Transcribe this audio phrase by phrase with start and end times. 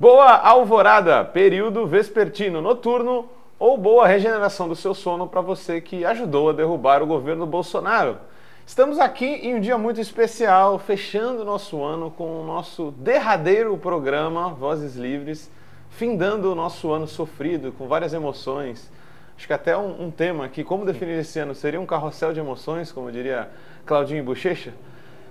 [0.00, 6.50] Boa alvorada, período vespertino noturno ou boa regeneração do seu sono para você que ajudou
[6.50, 8.18] a derrubar o governo Bolsonaro.
[8.66, 14.48] Estamos aqui em um dia muito especial, fechando nosso ano com o nosso derradeiro programa
[14.48, 15.48] Vozes Livres,
[15.90, 18.90] findando o nosso ano sofrido, com várias emoções.
[19.36, 22.40] Acho que até um, um tema que, como definir esse ano, seria um carrossel de
[22.40, 23.48] emoções, como diria
[23.86, 24.74] Claudinho Bochecha.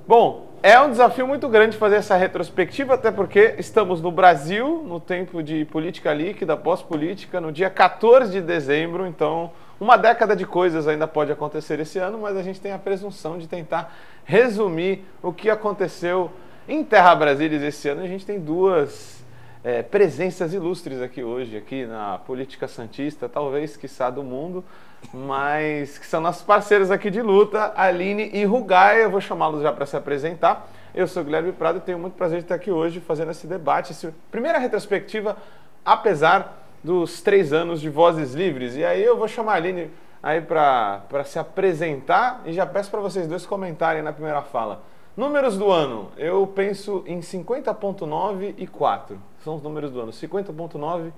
[0.05, 4.99] Bom, é um desafio muito grande fazer essa retrospectiva, até porque estamos no Brasil, no
[4.99, 10.89] tempo de política líquida, pós-política, no dia 14 de dezembro, então uma década de coisas
[10.89, 15.31] ainda pode acontecer esse ano, mas a gente tem a presunção de tentar resumir o
[15.31, 16.30] que aconteceu
[16.67, 18.02] em Terra Brasília esse ano.
[18.02, 19.23] A gente tem duas
[19.63, 24.66] é, presenças ilustres aqui hoje, aqui na política santista, talvez, quiçá, do mundo
[25.12, 29.03] mas que são nossos parceiros aqui de luta, Aline e Rugai.
[29.03, 30.70] Eu vou chamá-los já para se apresentar.
[30.94, 33.91] Eu sou Guilherme Prado e tenho muito prazer de estar aqui hoje fazendo esse debate,
[33.91, 35.35] essa primeira retrospectiva,
[35.84, 38.75] apesar dos três anos de Vozes Livres.
[38.75, 39.89] E aí eu vou chamar a Aline
[40.22, 44.83] aí para se apresentar e já peço para vocês dois comentarem na primeira fala.
[45.16, 49.19] Números do ano, eu penso em 50.9 e 4.
[49.44, 50.11] São os números do ano.
[50.11, 51.11] 50.9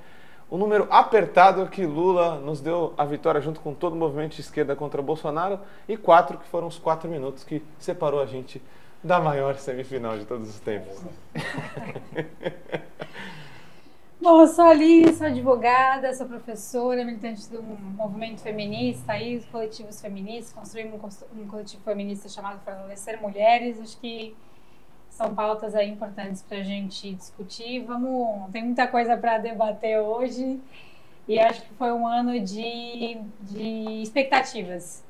[0.49, 4.41] o número apertado que Lula nos deu a vitória junto com todo o movimento de
[4.41, 8.61] esquerda contra Bolsonaro e quatro que foram os quatro minutos que separou a gente
[9.03, 11.01] da maior semifinal de todos os tempos.
[14.19, 20.01] Bom, eu sou ali, sou advogada, sou professora, militante do movimento feminista, aí, os coletivos
[20.01, 24.35] feministas, construímos um coletivo feminista chamado Fortalecer Mulheres, acho que
[25.15, 27.79] são pautas aí importantes para a gente discutir.
[27.85, 30.59] Vamos, tem muita coisa para debater hoje
[31.25, 35.05] e acho que foi um ano de, de expectativas.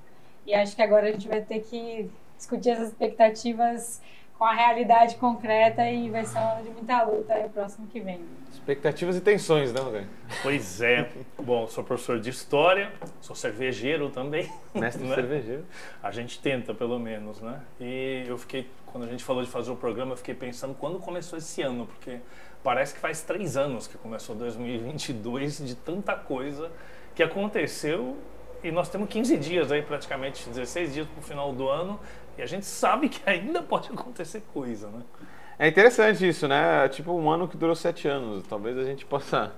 [0.45, 3.99] E acho que agora a gente vai ter que discutir essas expectativas
[4.37, 7.87] com a realidade concreta e vai ser um ano de muita luta aí o próximo
[7.87, 8.19] que vem.
[8.51, 10.07] Expectativas e tensões, né, Rogério?
[10.43, 11.09] Pois é.
[11.41, 12.91] Bom, sou professor de história,
[13.21, 14.51] sou cervejeiro também.
[14.75, 15.15] Mestre né?
[15.15, 15.65] cervejeiro.
[16.03, 17.61] A gente tenta, pelo menos, né?
[17.79, 20.99] E eu fiquei, quando a gente falou de fazer o programa, eu fiquei pensando quando
[20.99, 22.19] começou esse ano, porque
[22.61, 26.71] parece que faz três anos que começou 2022 de tanta coisa
[27.13, 28.17] que aconteceu
[28.65, 31.99] e nós temos 15 dias aí, praticamente 16 dias para o final do ano,
[32.37, 35.01] e a gente sabe que ainda pode acontecer coisa, né?
[35.57, 36.87] É interessante isso, né?
[36.89, 38.43] Tipo um ano que durou sete anos.
[38.47, 39.53] Talvez a gente possa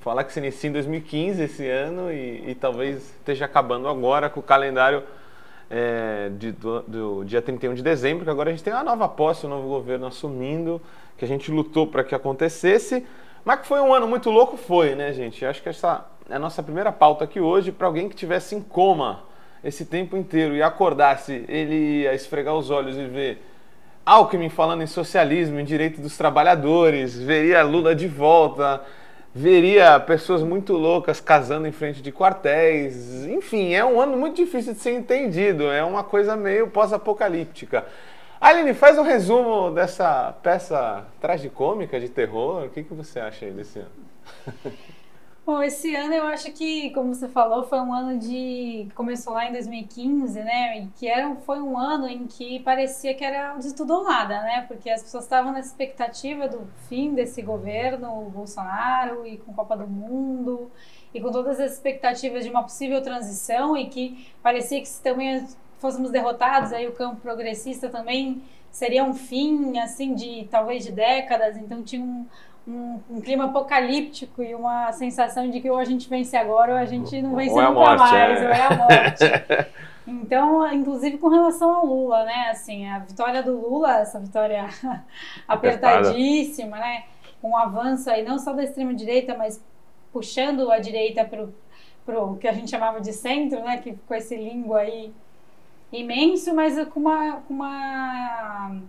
[0.00, 4.40] falar que se inicia em 2015 esse ano e, e talvez esteja acabando agora com
[4.40, 5.02] o calendário
[5.70, 9.08] é, de, do, do, dia 31 de dezembro, que agora a gente tem uma nova
[9.08, 10.80] posse, um novo governo assumindo,
[11.16, 13.06] que a gente lutou para que acontecesse.
[13.44, 15.44] Mas que foi um ano muito louco, foi, né, gente?
[15.44, 18.60] Acho que essa é a nossa primeira pauta aqui hoje para alguém que tivesse em
[18.60, 19.22] coma
[19.64, 23.42] esse tempo inteiro e acordasse, ele ia esfregar os olhos e ver
[24.04, 28.82] Alckmin falando em socialismo, em direito dos trabalhadores, veria Lula de volta,
[29.32, 33.24] veria pessoas muito loucas casando em frente de quartéis.
[33.26, 37.86] Enfim, é um ano muito difícil de ser entendido, é uma coisa meio pós-apocalíptica.
[38.40, 42.64] Aline, faz um resumo dessa peça tragicômica de terror.
[42.64, 44.72] O que, que você acha aí desse ano?
[45.44, 48.86] Bom, esse ano eu acho que, como você falou, foi um ano de.
[48.94, 50.78] Começou lá em 2015, né?
[50.78, 54.40] E que era, foi um ano em que parecia que era de tudo ou nada,
[54.42, 54.64] né?
[54.68, 59.76] Porque as pessoas estavam na expectativa do fim desse governo, o Bolsonaro, e com Copa
[59.76, 60.70] do Mundo,
[61.12, 65.44] e com todas as expectativas de uma possível transição, e que parecia que se também
[65.78, 71.56] fôssemos derrotados, aí o campo progressista também seria um fim, assim, de talvez de décadas,
[71.56, 72.24] então tinha um
[72.66, 76.78] um, um, clima apocalíptico e uma sensação de que ou a gente vence agora ou
[76.78, 78.44] a gente não vence ou é nunca morte, mais, é.
[78.44, 79.72] ou é a morte.
[80.04, 82.48] Então, inclusive com relação ao Lula, né?
[82.50, 84.66] Assim, a vitória do Lula, essa vitória
[85.46, 87.04] apertadíssima, né?
[87.40, 89.62] Com um avanço aí não só da extrema direita, mas
[90.12, 93.78] puxando a direita para o que a gente chamava de centro, né?
[93.78, 95.12] Que ficou esse limbo aí
[95.92, 98.80] imenso, mas com uma, com uma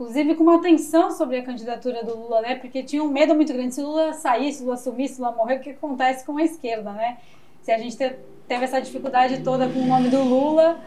[0.00, 2.54] inclusive com uma tensão sobre a candidatura do Lula, né?
[2.54, 3.74] Porque tinha um medo muito grande.
[3.74, 6.90] Se Lula sair, se Lula sumir, se Lula morrer, o que acontece com a esquerda,
[6.92, 7.18] né?
[7.60, 10.78] Se a gente teve essa dificuldade toda com o nome do Lula,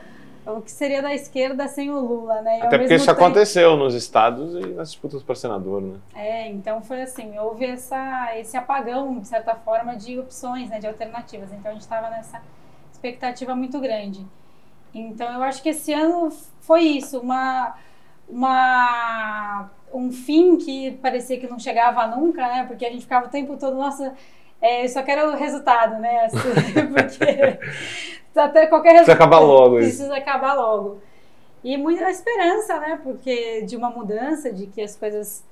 [0.48, 2.58] o que seria da esquerda sem o Lula, né?
[2.58, 3.22] E Até porque isso tempo...
[3.22, 6.00] aconteceu nos estados e nas disputas para senador, né?
[6.16, 10.88] É, então foi assim, houve essa, esse apagão, de certa forma, de opções, né, de
[10.88, 11.52] alternativas.
[11.54, 12.42] Então a gente estava nessa
[12.92, 14.26] expectativa muito grande.
[14.92, 17.76] Então eu acho que esse ano foi isso, uma
[18.34, 22.66] uma, um fim que parecia que não chegava nunca, né?
[22.68, 24.14] Porque a gente ficava o tempo todo, nossa,
[24.62, 26.26] é, eu só quero o resultado, né?
[26.26, 26.38] Assim,
[26.94, 27.60] porque
[28.36, 29.06] até qualquer resultado.
[29.06, 29.76] Precisa acabar logo.
[29.76, 30.98] Precisa acabar logo.
[31.64, 33.00] E muita esperança, né?
[33.02, 35.44] Porque de uma mudança, de que as coisas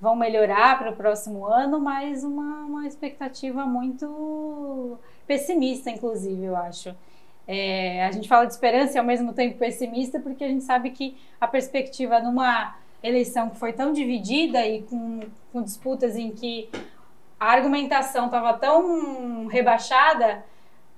[0.00, 6.94] vão melhorar para o próximo ano, mas uma, uma expectativa muito pessimista, inclusive, eu acho.
[7.46, 10.90] É, a gente fala de esperança e ao mesmo tempo pessimista, porque a gente sabe
[10.90, 15.20] que a perspectiva numa eleição que foi tão dividida e com,
[15.52, 16.70] com disputas em que
[17.38, 20.44] a argumentação estava tão rebaixada,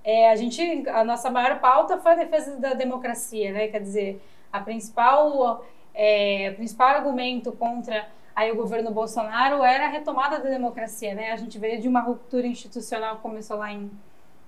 [0.04, 3.66] é, a gente, a nossa maior pauta foi a defesa da democracia, né?
[3.66, 4.22] Quer dizer,
[4.52, 11.14] a principal, é, principal argumento contra aí o governo Bolsonaro era a retomada da democracia,
[11.14, 11.32] né?
[11.32, 13.90] A gente veio de uma ruptura institucional que começou lá em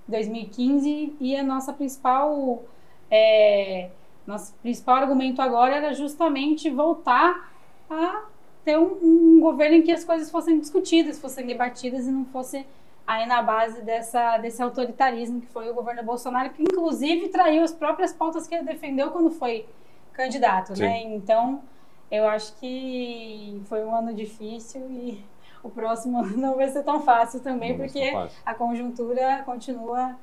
[0.09, 2.65] 2015 e a nossa principal
[3.11, 3.91] é,
[4.27, 7.53] nosso principal argumento agora era justamente voltar
[7.89, 8.25] a
[8.65, 12.67] ter um, um, governo em que as coisas fossem discutidas, fossem debatidas e não fosse
[13.07, 17.73] aí na base dessa, desse autoritarismo que foi o governo Bolsonaro, que inclusive traiu as
[17.73, 19.65] próprias pautas que ele defendeu quando foi
[20.13, 20.83] candidato, Sim.
[20.83, 21.03] né?
[21.05, 21.63] Então,
[22.11, 25.25] eu acho que foi um ano difícil e
[25.63, 28.13] o próximo não vai ser tão fácil também, não porque
[28.45, 30.17] a conjuntura continua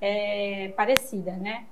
[0.00, 1.64] é, parecida, né?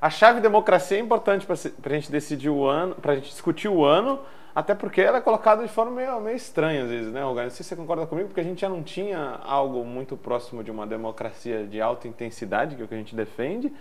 [0.00, 3.68] A chave democracia é importante para a gente decidir o ano, para a gente discutir
[3.68, 4.18] o ano,
[4.54, 7.44] até porque ela é colocada de forma meio, meio estranha às vezes, né, Rogar?
[7.44, 10.64] Não sei se você concorda comigo, porque a gente já não tinha algo muito próximo
[10.64, 13.72] de uma democracia de alta intensidade, que é o que a gente defende,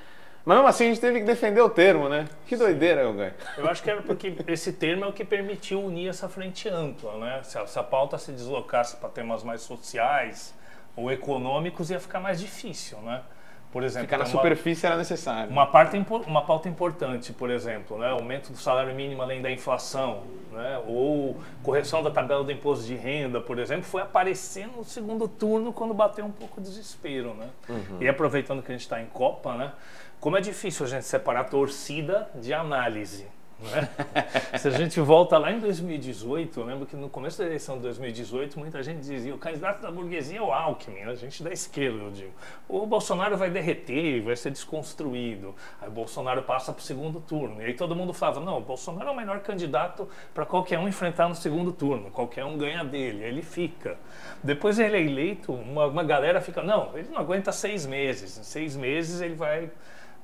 [0.45, 2.27] mas mesmo assim a gente teve que defender o termo, né?
[2.47, 3.33] Que doideira, Elgai.
[3.57, 7.18] Eu acho que era porque esse termo é o que permitiu unir essa frente ampla,
[7.18, 7.41] né?
[7.44, 10.53] Se a, se a pauta se deslocasse para temas mais sociais
[10.95, 13.21] ou econômicos, ia ficar mais difícil, né?
[13.71, 15.51] Por exemplo, ficar na uma, superfície era necessário.
[15.51, 15.95] Uma, parte,
[16.25, 18.09] uma pauta importante, por exemplo, né?
[18.09, 20.81] aumento do salário mínimo além da inflação, né?
[20.88, 25.71] ou correção da tabela do imposto de renda, por exemplo, foi aparecer no segundo turno
[25.71, 27.35] quando bateu um pouco o desespero.
[27.35, 27.47] Né?
[27.69, 28.01] Uhum.
[28.01, 29.71] E aproveitando que a gente está em Copa, né?
[30.19, 33.25] Como é difícil a gente separar torcida de análise.
[33.62, 33.89] Né?
[34.57, 37.83] Se a gente volta lá em 2018, eu lembro que no começo da eleição de
[37.83, 42.04] 2018, muita gente dizia: o candidato da burguesia é o Alckmin, a gente da esquerda,
[42.04, 42.31] eu digo.
[42.68, 45.56] O Bolsonaro vai derreter, vai ser desconstruído.
[45.81, 47.62] Aí o Bolsonaro passa para o segundo turno.
[47.62, 50.88] E aí todo mundo falava: não, o Bolsonaro é o melhor candidato para qualquer um
[50.88, 53.98] enfrentar no segundo turno, qualquer um ganha dele, aí ele fica.
[54.44, 58.44] Depois ele é eleito, uma, uma galera fica: não, ele não aguenta seis meses, em
[58.44, 59.69] seis meses ele vai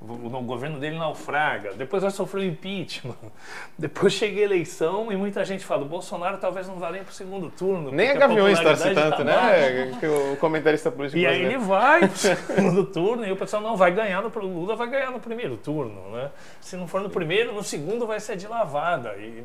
[0.01, 3.15] o governo dele naufraga, depois vai sofrer o impeachment,
[3.77, 7.11] depois chega a eleição e muita gente fala, o Bolsonaro talvez não vá nem para
[7.11, 7.91] o segundo turno.
[7.91, 9.97] Nem a Gaviões torce tanto, tá né?
[9.99, 13.63] Que o comentarista político E aí ele vai para o segundo turno e o pessoal
[13.63, 16.29] não vai ganhar no Lula vai ganhar no primeiro turno, né?
[16.61, 19.15] Se não for no primeiro, no segundo vai ser de lavada.
[19.17, 19.43] E,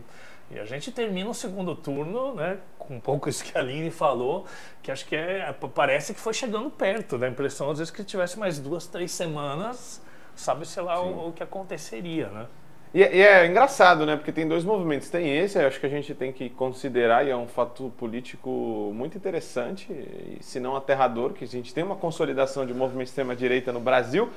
[0.50, 3.90] e a gente termina o segundo turno, né, com um pouco isso que a Aline
[3.90, 4.46] falou,
[4.82, 8.02] que acho que é, parece que foi chegando perto, dá a impressão às vezes que
[8.02, 10.02] tivesse mais duas, três semanas
[10.40, 12.46] sabe, sei lá, o, o, que aconteceria, né?
[12.92, 14.16] E, é, e, é engraçado, né?
[14.16, 15.08] Porque tem dois movimentos.
[15.08, 19.16] Tem esse, acho que a gente tem que considerar, e é um fato político muito
[19.16, 19.86] interessante,
[20.40, 24.28] se não aterrador, que a gente tem uma consolidação de movimento extrema-direita no Brasil.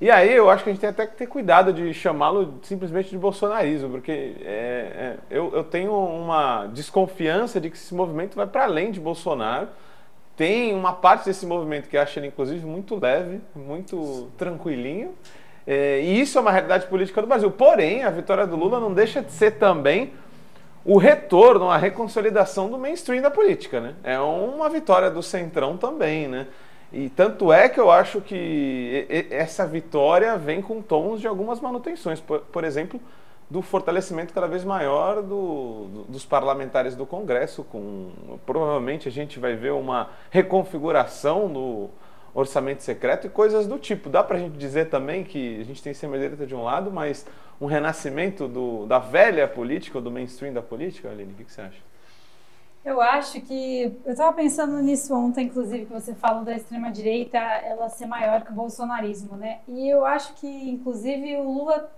[0.00, 3.10] E aí eu acho que a gente tem até que ter cuidado de chamá-lo simplesmente
[3.10, 8.46] de bolsonarismo, porque é, é, eu, eu tenho uma desconfiança de que esse movimento vai
[8.46, 9.68] para além de Bolsonaro
[10.42, 15.14] tem uma parte desse movimento que acha ele, inclusive, muito leve, muito tranquilinho.
[15.64, 17.48] É, e isso é uma realidade política do Brasil.
[17.48, 20.12] Porém, a vitória do Lula não deixa de ser também
[20.84, 23.80] o retorno, a reconsolidação do mainstream da política.
[23.80, 23.94] Né?
[24.02, 26.26] É uma vitória do Centrão também.
[26.26, 26.48] Né?
[26.92, 32.18] E tanto é que eu acho que essa vitória vem com tons de algumas manutenções.
[32.18, 33.00] Por, por exemplo,
[33.52, 37.62] do fortalecimento cada vez maior do, do, dos parlamentares do Congresso.
[37.62, 38.10] Com,
[38.46, 41.90] provavelmente a gente vai ver uma reconfiguração do
[42.34, 44.08] orçamento secreto e coisas do tipo.
[44.08, 47.26] Dá para a gente dizer também que a gente tem extrema-direita de um lado, mas
[47.60, 51.34] um renascimento do, da velha política, do mainstream da política, Aline?
[51.34, 51.92] O que, que você acha?
[52.82, 53.94] Eu acho que.
[54.02, 58.50] Eu estava pensando nisso ontem, inclusive, que você falou da extrema-direita ela ser maior que
[58.50, 59.58] o bolsonarismo, né?
[59.68, 61.92] E eu acho que, inclusive, o Lula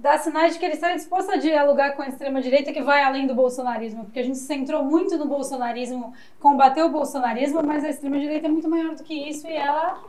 [0.00, 3.26] dá sinais de que ele está disposto a dialogar com a extrema-direita que vai além
[3.26, 7.90] do bolsonarismo, porque a gente se centrou muito no bolsonarismo, combateu o bolsonarismo, mas a
[7.90, 10.02] extrema-direita é muito maior do que isso e ela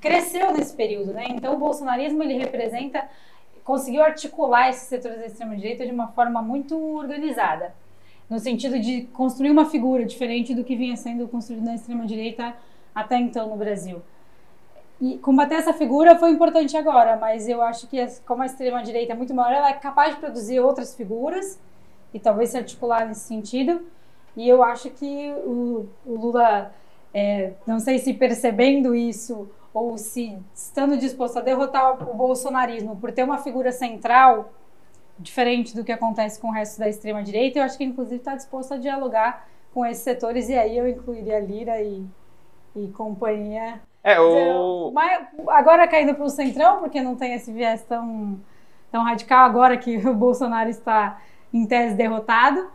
[0.00, 1.26] cresceu nesse período, né?
[1.28, 3.08] Então o bolsonarismo ele representa,
[3.62, 7.72] conseguiu articular esses setores da extrema-direita de uma forma muito organizada,
[8.28, 12.56] no sentido de construir uma figura diferente do que vinha sendo construído na extrema-direita
[12.92, 14.02] até então no Brasil.
[15.02, 19.16] E combater essa figura foi importante agora, mas eu acho que como a extrema-direita é
[19.16, 21.58] muito maior, ela é capaz de produzir outras figuras
[22.14, 23.84] e talvez se articular nesse sentido.
[24.36, 26.72] E eu acho que o, o Lula,
[27.12, 33.10] é, não sei se percebendo isso ou se estando disposto a derrotar o bolsonarismo por
[33.10, 34.52] ter uma figura central
[35.18, 37.58] diferente do que acontece com o resto da extrema-direita.
[37.58, 41.40] Eu acho que, inclusive, está disposto a dialogar com esses setores, e aí eu incluiria
[41.40, 42.06] Lira e,
[42.76, 43.80] e companhia.
[44.04, 44.90] É, o...
[44.92, 48.40] Mas agora caindo para o centrão, porque não tem esse viés tão,
[48.90, 51.20] tão radical, agora que o Bolsonaro está
[51.52, 52.68] em tese derrotado,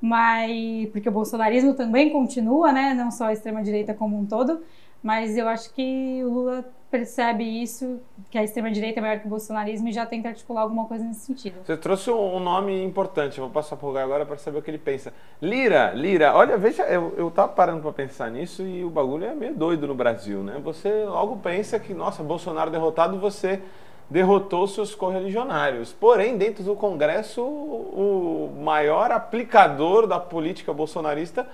[0.00, 2.94] mas porque o bolsonarismo também continua, né?
[2.94, 4.62] Não só a extrema-direita como um todo,
[5.02, 6.64] mas eu acho que o Lula
[6.94, 10.84] percebe isso, que a extrema-direita é maior que o bolsonarismo e já tenta articular alguma
[10.84, 11.56] coisa nesse sentido.
[11.64, 14.78] Você trouxe um nome importante, vou passar por lugar agora para saber o que ele
[14.78, 15.12] pensa.
[15.42, 19.34] Lira, Lira, olha, veja, eu, eu tava parando para pensar nisso e o bagulho é
[19.34, 20.60] meio doido no Brasil, né?
[20.62, 23.60] Você logo pensa que, nossa, Bolsonaro derrotado, você
[24.08, 25.92] derrotou seus correligionários.
[25.92, 31.44] Porém, dentro do Congresso, o maior aplicador da política bolsonarista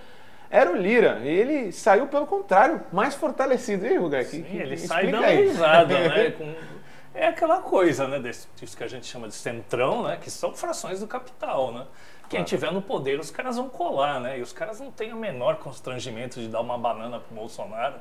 [0.51, 1.21] era o Lira.
[1.23, 3.87] E ele saiu, pelo contrário, mais fortalecido.
[3.87, 4.25] E aí, Rugai?
[4.25, 5.49] Sim, que, ele sai dando aí.
[5.49, 6.31] risada, né?
[6.37, 6.53] Com...
[7.15, 8.19] É aquela coisa, né?
[8.19, 10.19] Desse, disso que a gente chama de centrão, né?
[10.21, 11.87] Que são frações do capital, né?
[12.29, 14.39] Quem tiver no poder, os caras vão colar, né?
[14.39, 17.97] E os caras não têm o menor constrangimento de dar uma banana pro Bolsonaro.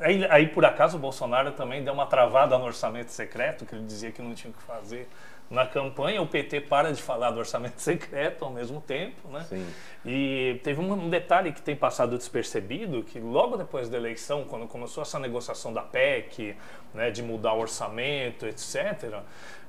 [0.00, 3.84] Aí, aí, por acaso, o Bolsonaro também deu uma travada no orçamento secreto, que ele
[3.84, 5.08] dizia que não tinha o que fazer
[5.50, 9.46] na campanha, o PT para de falar do orçamento secreto ao mesmo tempo, né?
[9.48, 9.66] Sim.
[10.04, 15.02] E teve um detalhe que tem passado despercebido, que logo depois da eleição, quando começou
[15.02, 16.56] essa negociação da PEC,
[16.94, 19.22] né, de mudar o orçamento, etc.,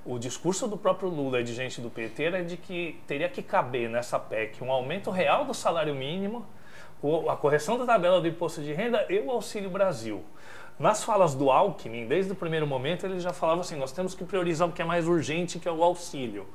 [0.05, 3.41] o discurso do próprio Lula e de gente do PT era de que teria que
[3.41, 6.45] caber nessa PEC um aumento real do salário mínimo,
[7.29, 10.23] a correção da tabela do imposto de renda e o Auxílio Brasil.
[10.79, 14.23] Nas falas do Alckmin, desde o primeiro momento, ele já falava assim: nós temos que
[14.23, 16.47] priorizar o que é mais urgente, que é o auxílio.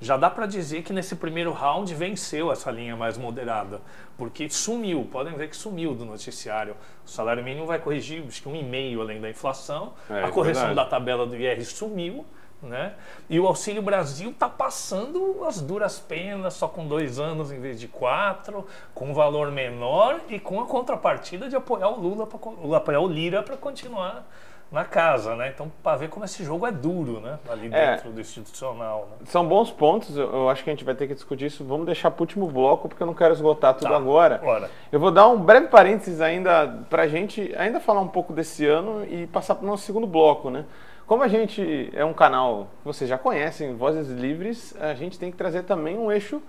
[0.00, 3.80] Já dá para dizer que nesse primeiro round venceu essa linha mais moderada,
[4.16, 6.76] porque sumiu, podem ver que sumiu do noticiário.
[7.04, 10.30] O salário mínimo vai corrigir, acho que um e meio além da inflação, é, a
[10.30, 12.24] correção da tabela do IR sumiu,
[12.62, 12.94] né?
[13.28, 17.78] E o Auxílio Brasil está passando as duras penas, só com dois anos em vez
[17.78, 22.38] de quatro, com um valor menor e com a contrapartida de apoiar o Lula, pra,
[22.76, 24.26] apoiar o Lira para continuar
[24.70, 25.50] na casa, né?
[25.54, 27.38] Então, para ver como esse jogo é duro, né?
[27.48, 29.08] Ali é, dentro do institucional.
[29.10, 29.26] Né?
[29.26, 31.64] São bons pontos, eu, eu, acho que a gente vai ter que discutir isso.
[31.64, 34.38] Vamos deixar para o último bloco, porque eu não quero esgotar tudo tá, agora.
[34.38, 34.70] Bora.
[34.92, 38.66] Eu vou dar um breve parênteses ainda para a gente ainda falar um pouco desse
[38.66, 40.66] ano e passar para o nosso segundo bloco, né?
[41.08, 45.30] Como a gente é um canal que vocês já conhecem, Vozes Livres, a gente tem
[45.30, 46.42] que trazer também um eixo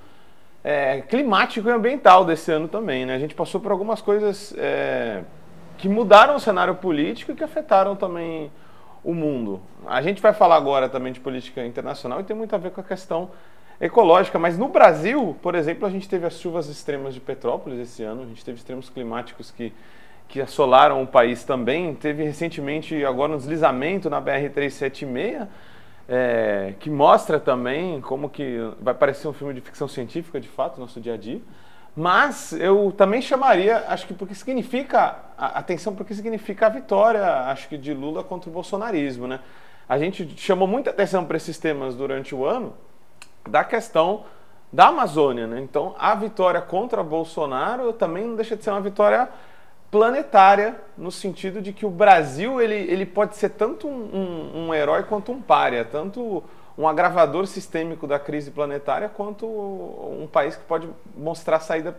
[0.61, 3.05] é, climático e ambiental desse ano também.
[3.05, 3.15] Né?
[3.15, 5.23] A gente passou por algumas coisas é,
[5.77, 8.51] que mudaram o cenário político e que afetaram também
[9.01, 9.61] o mundo.
[9.87, 12.81] A gente vai falar agora também de política internacional e tem muito a ver com
[12.81, 13.31] a questão
[13.79, 18.03] ecológica, mas no Brasil, por exemplo, a gente teve as chuvas extremas de Petrópolis esse
[18.03, 19.71] ano, a gente teve extremos climáticos que
[20.29, 21.93] que assolaram o país também.
[21.95, 25.47] Teve recentemente agora um deslizamento na BR-376,
[26.07, 30.75] é, que mostra também como que vai parecer um filme de ficção científica, de fato,
[30.75, 31.41] no nosso dia a dia.
[31.95, 37.67] Mas eu também chamaria, acho que porque significa, a atenção porque significa a vitória, acho
[37.67, 39.39] que de Lula contra o bolsonarismo, né?
[39.87, 42.75] A gente chamou muita atenção para esses temas durante o ano,
[43.49, 44.23] da questão
[44.71, 45.59] da Amazônia, né?
[45.59, 49.27] Então, a vitória contra Bolsonaro também não deixa de ser uma vitória
[49.91, 54.73] planetária, no sentido de que o Brasil ele, ele pode ser tanto um, um, um
[54.73, 56.43] herói quanto um párea, tanto
[56.77, 61.91] um agravador sistêmico da crise planetária, quanto um país que pode mostrar saída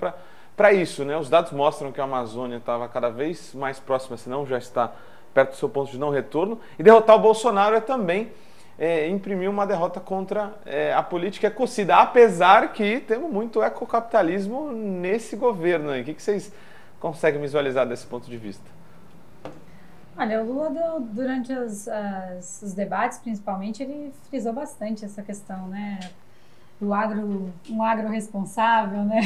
[0.56, 1.04] para isso.
[1.04, 1.16] Né?
[1.16, 4.92] Os dados mostram que a Amazônia estava cada vez mais próxima, se não já está
[5.34, 8.32] perto do seu ponto de não retorno, e derrotar o Bolsonaro é também
[8.78, 15.36] é, imprimir uma derrota contra é, a política ecocida, apesar que temos muito ecocapitalismo nesse
[15.36, 15.92] governo.
[15.92, 16.50] O que, que vocês
[17.00, 18.64] consegue visualizar desse ponto de vista?
[20.16, 25.66] Olha, o Lula, deu, durante os, as, os debates, principalmente, ele frisou bastante essa questão,
[25.68, 25.98] né?
[26.78, 29.20] Do agro, um agro responsável, né?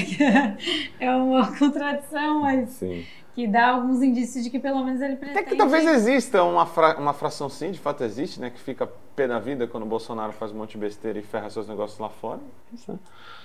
[1.00, 3.04] é uma contradição, mas Sim
[3.34, 5.40] que dá alguns indícios de que pelo menos ele pretende...
[5.40, 6.96] Até que talvez exista uma, fra...
[6.96, 8.48] uma fração sim, de fato existe, né?
[8.48, 8.86] Que fica
[9.16, 11.98] pé da vida quando o Bolsonaro faz um monte de besteira e ferra seus negócios
[11.98, 12.40] lá fora.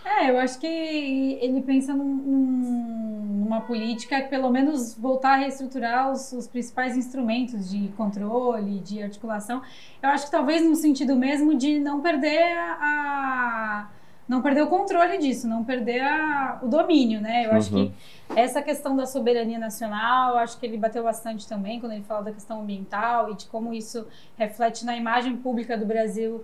[0.06, 6.12] É, eu acho que ele pensa num, numa política que pelo menos voltar a reestruturar
[6.12, 9.62] os, os, principais instrumentos de controle, de articulação.
[10.02, 13.90] Eu acho que talvez no sentido mesmo de não perder a
[14.30, 17.48] não perder o controle disso, não perder a, o domínio, né?
[17.48, 17.58] Eu uhum.
[17.58, 17.92] acho que uhum.
[18.36, 22.32] essa questão da soberania nacional, acho que ele bateu bastante também quando ele fala da
[22.32, 24.06] questão ambiental e de como isso
[24.38, 26.44] reflete na imagem pública do Brasil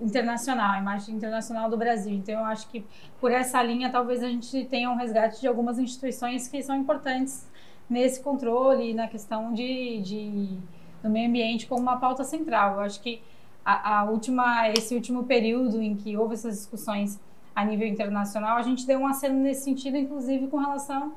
[0.00, 2.14] internacional, a imagem internacional do Brasil.
[2.14, 2.82] Então, eu acho que
[3.20, 7.46] por essa linha, talvez a gente tenha um resgate de algumas instituições que são importantes
[7.88, 10.58] nesse controle, na questão de, de
[11.02, 12.76] do meio ambiente como uma pauta central.
[12.76, 13.20] Eu acho que
[13.66, 17.20] a, a, última, esse último período em que houve essas discussões
[17.52, 21.14] a nível internacional, a gente deu um aceno nesse sentido, inclusive com relação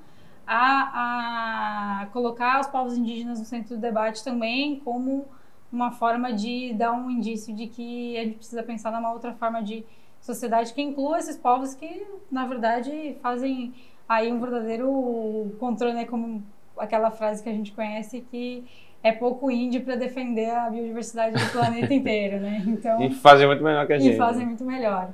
[0.48, 5.28] a, a colocar os povos indígenas no centro do debate também como
[5.72, 9.62] uma forma de dar um indício de que a gente precisa pensar numa outra forma
[9.62, 9.86] de
[10.20, 13.76] sociedade que inclua esses povos que, na verdade, fazem
[14.08, 16.44] aí um verdadeiro controle, né, como
[16.80, 18.66] aquela frase que a gente conhece que
[19.02, 22.64] é pouco índio para defender a biodiversidade do planeta inteiro, né?
[22.68, 24.14] Então, e fazem muito melhor que a gente.
[24.14, 25.10] E fazem muito melhor.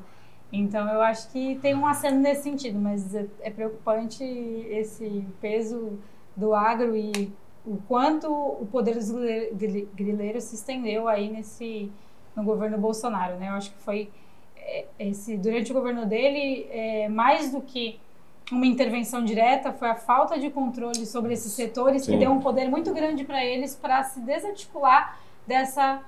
[0.51, 5.99] Então, eu acho que tem um aceno nesse sentido, mas é, é preocupante esse peso
[6.35, 7.31] do agro e
[7.65, 9.11] o quanto o poder dos
[9.95, 11.91] grileiros se estendeu aí nesse
[12.35, 13.49] no governo Bolsonaro, né?
[13.49, 14.09] Eu acho que foi
[14.57, 17.99] é, esse durante o governo dele é, mais do que
[18.51, 22.13] uma intervenção direta foi a falta de controle sobre esses setores Sim.
[22.13, 26.01] que deu um poder muito grande para eles para se desarticular dessa,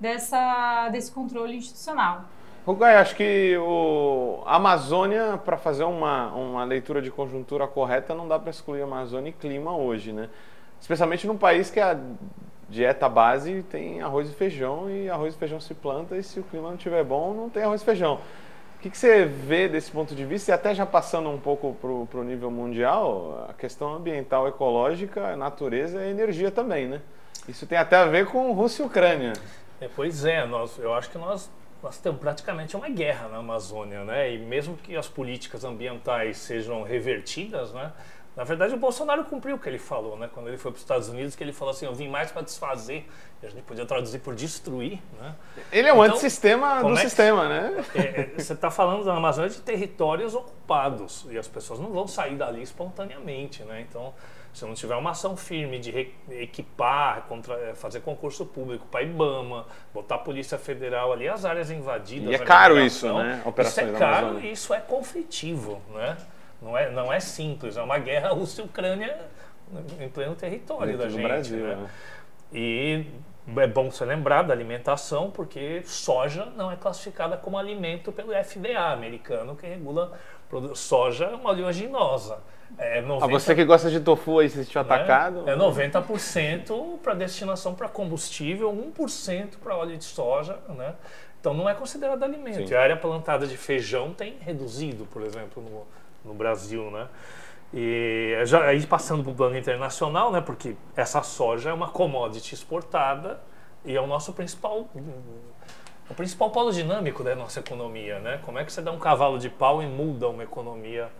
[0.00, 2.24] dessa, desse controle institucional.
[2.64, 8.28] Rugai, acho que o a Amazônia, para fazer uma, uma leitura de conjuntura correta, não
[8.28, 10.28] dá para excluir Amazônia e clima hoje, né?
[10.80, 11.98] Especialmente num país que a
[12.68, 16.44] dieta base tem arroz e feijão, e arroz e feijão se planta, e se o
[16.44, 18.20] clima não estiver bom, não tem arroz e feijão.
[18.82, 20.50] O que, que, você vê desse ponto de vista?
[20.50, 21.72] E até já passando um pouco
[22.10, 27.00] para o nível mundial, a questão ambiental, ecológica, natureza e energia também, né?
[27.46, 29.34] Isso tem até a ver com Rússia e Ucrânia.
[29.80, 31.48] É, pois é, nós, eu acho que nós,
[31.80, 34.34] nós temos praticamente uma guerra na Amazônia, né?
[34.34, 37.92] E mesmo que as políticas ambientais sejam revertidas, né?
[38.34, 40.28] Na verdade, o Bolsonaro cumpriu o que ele falou, né?
[40.32, 42.40] Quando ele foi para os Estados Unidos, que ele falou assim: eu vim mais para
[42.42, 43.06] desfazer.
[43.42, 45.34] E a gente podia traduzir por destruir, né?
[45.70, 47.84] Ele é um então, antissistema do é sistema, né?
[47.94, 52.06] É, é, você está falando da Amazônia de territórios ocupados e as pessoas não vão
[52.06, 53.84] sair dali espontaneamente, né?
[53.86, 54.14] Então,
[54.54, 59.66] se não tiver uma ação firme de equipar, contra, é, fazer concurso público para IBAMA,
[59.92, 62.30] botar a Polícia Federal ali, as áreas invadidas.
[62.30, 63.42] E é caro isso, né?
[63.44, 66.16] Operações isso é caro e isso é conflitivo, né?
[66.62, 69.18] Não é, não é simples, é uma guerra Rússia-Ucrânia
[70.00, 71.22] em pleno território Dentro da gente.
[71.22, 71.74] Brasil, né?
[71.76, 71.90] né?
[72.52, 73.06] E
[73.56, 78.92] é bom ser lembrado da alimentação, porque soja não é classificada como alimento pelo FDA
[78.92, 80.12] americano, que regula
[80.74, 82.38] soja é uma oleaginosa.
[82.78, 84.94] É 90, ah, você que gosta de tofu aí, se sentiu né?
[84.94, 85.48] atacado?
[85.48, 90.94] É 90% para destinação para combustível, 1% para óleo de soja, né?
[91.38, 92.68] Então não é considerado alimento.
[92.68, 92.74] Sim.
[92.74, 95.86] A área plantada de feijão tem reduzido, por exemplo, no,
[96.24, 97.08] no Brasil, né?
[97.74, 100.40] E já aí passando para o plano internacional, né?
[100.40, 103.40] Porque essa soja é uma commodity exportada
[103.84, 104.88] e é o nosso principal
[106.10, 108.38] o principal polo dinâmico da nossa economia, né?
[108.44, 111.10] Como é que você dá um cavalo de pau e muda uma economia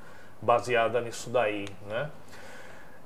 [0.41, 2.11] baseada nisso daí, né?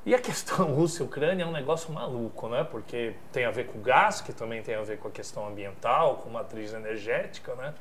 [0.05, 2.65] E a questão Rússia-Ucrânia é um negócio maluco, né?
[2.65, 5.47] Porque tem a ver com o gás, que também tem a ver com a questão
[5.47, 7.75] ambiental, com matriz energética, né?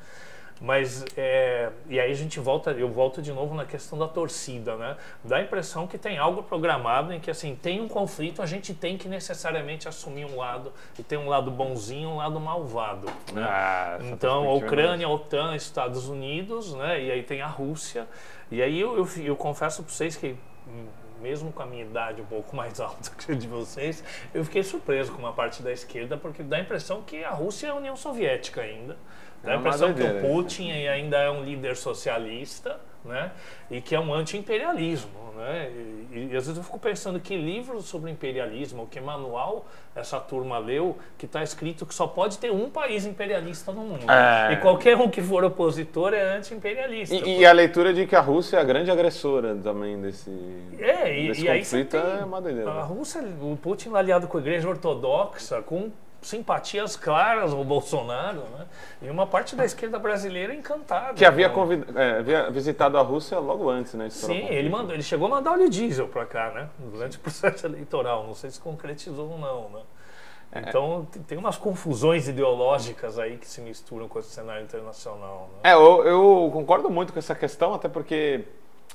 [0.60, 4.74] Mas, é, e aí a gente volta, eu volto de novo na questão da torcida,
[4.76, 4.96] né?
[5.22, 8.72] Dá a impressão que tem algo programado em que, assim, tem um conflito, a gente
[8.72, 13.42] tem que necessariamente assumir um lado, e tem um lado bonzinho um lado malvado, né?
[13.42, 17.02] Ah, então, a Ucrânia, a OTAN, Estados Unidos, né?
[17.02, 18.06] E aí tem a Rússia.
[18.50, 20.36] E aí eu, eu, eu confesso para vocês que
[21.20, 24.62] mesmo com a minha idade um pouco mais alta que a de vocês, eu fiquei
[24.62, 27.74] surpreso com uma parte da esquerda, porque dá a impressão que a Rússia é a
[27.74, 28.96] União Soviética ainda.
[29.42, 33.30] Dá a é impressão que o Putin ainda é um líder socialista, né?
[33.70, 35.70] E que é um anti-imperialismo, né?
[35.70, 40.58] E, e, às vezes eu fico pensando que livro sobre imperialismo, que manual essa turma
[40.58, 44.10] leu, que está escrito que só pode ter um país imperialista no mundo.
[44.10, 44.54] É...
[44.54, 47.14] E qualquer um que for opositor é anti-imperialista.
[47.14, 50.30] E, e, a leitura de que a Rússia é a grande agressora também desse,
[50.78, 52.70] é, e, desse conflito é uma doideira.
[52.70, 55.90] A Rússia, o Putin aliado com a igreja ortodoxa, com
[56.26, 58.66] simpatias claras ao Bolsonaro, né?
[59.02, 61.14] E uma parte da esquerda brasileira encantada.
[61.14, 61.84] Que havia, convid...
[61.94, 64.10] é, havia visitado a Rússia logo antes, né?
[64.10, 66.68] Sim, ele, mandou, ele chegou a mandar óleo diesel para cá, né?
[66.78, 68.26] Durante o processo eleitoral.
[68.26, 69.82] Não sei se concretizou ou não, né?
[70.52, 70.60] É.
[70.60, 75.50] Então tem umas confusões ideológicas aí que se misturam com esse cenário internacional.
[75.54, 75.70] Né?
[75.70, 78.44] É, eu, eu concordo muito com essa questão, até porque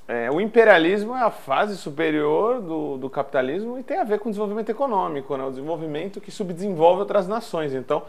[0.08, 4.30] é, o imperialismo é a fase superior do, do, capitalismo e tem a ver com
[4.30, 5.44] o desenvolvimento econômico, né?
[5.44, 7.74] o desenvolvimento que subdesenvolve outras nações.
[7.74, 8.04] Então,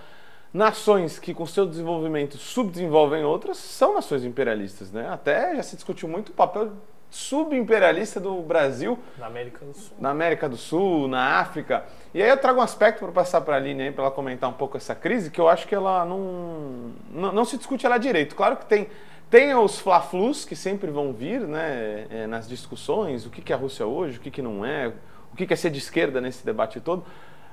[0.52, 4.90] nações que com seu desenvolvimento subdesenvolvem outras são nações imperialistas.
[4.90, 5.08] Né?
[5.08, 6.72] Até já se discutiu muito o papel
[7.12, 11.84] subimperialista do Brasil na América do Sul, na América do Sul, na África.
[12.14, 14.54] E aí eu trago um aspecto para passar para a Aline para ela comentar um
[14.54, 18.34] pouco essa crise que eu acho que ela não, não, não se discute ela direito.
[18.34, 18.88] Claro que tem
[19.32, 23.56] tem os fla-flus que sempre vão vir né, é, nas discussões, o que, que é
[23.56, 24.92] a Rússia hoje, o que, que não é,
[25.32, 27.02] o que, que é ser de esquerda nesse debate todo.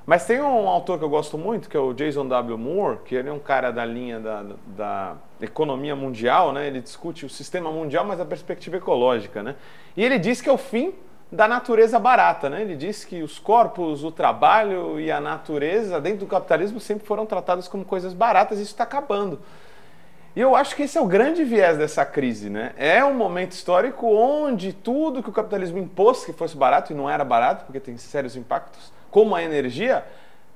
[0.05, 2.57] Mas tem um autor que eu gosto muito, que é o Jason W.
[2.57, 6.67] Moore, que ele é um cara da linha da, da economia mundial, né?
[6.67, 9.55] Ele discute o sistema mundial, mas a perspectiva ecológica, né?
[9.95, 10.93] E ele diz que é o fim
[11.31, 12.61] da natureza barata, né?
[12.61, 17.25] Ele diz que os corpos, o trabalho e a natureza dentro do capitalismo sempre foram
[17.25, 19.39] tratados como coisas baratas e isso está acabando.
[20.35, 22.71] E eu acho que esse é o grande viés dessa crise, né?
[22.77, 27.09] É um momento histórico onde tudo que o capitalismo impôs que fosse barato e não
[27.09, 30.05] era barato, porque tem sérios impactos, como a energia,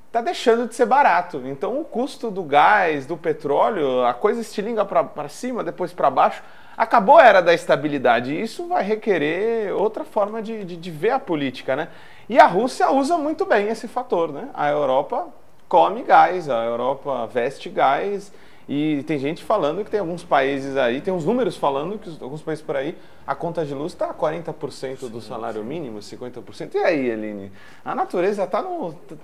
[0.07, 1.41] está deixando de ser barato.
[1.45, 6.43] Então o custo do gás, do petróleo, a coisa estilinga para cima, depois para baixo.
[6.77, 11.12] Acabou a era da estabilidade e isso vai requerer outra forma de, de, de, ver
[11.12, 11.88] a política, né?
[12.29, 14.49] E a Rússia usa muito bem esse fator, né?
[14.53, 15.27] A Europa
[15.67, 18.31] come gás, a Europa veste gás
[18.67, 22.41] e tem gente falando que tem alguns países aí, tem uns números falando que alguns
[22.41, 22.97] países por aí,
[23.28, 26.76] a conta de luz está a 40% do salário mínimo, 50%.
[26.76, 27.52] E aí, Eline?
[27.84, 28.63] A natureza está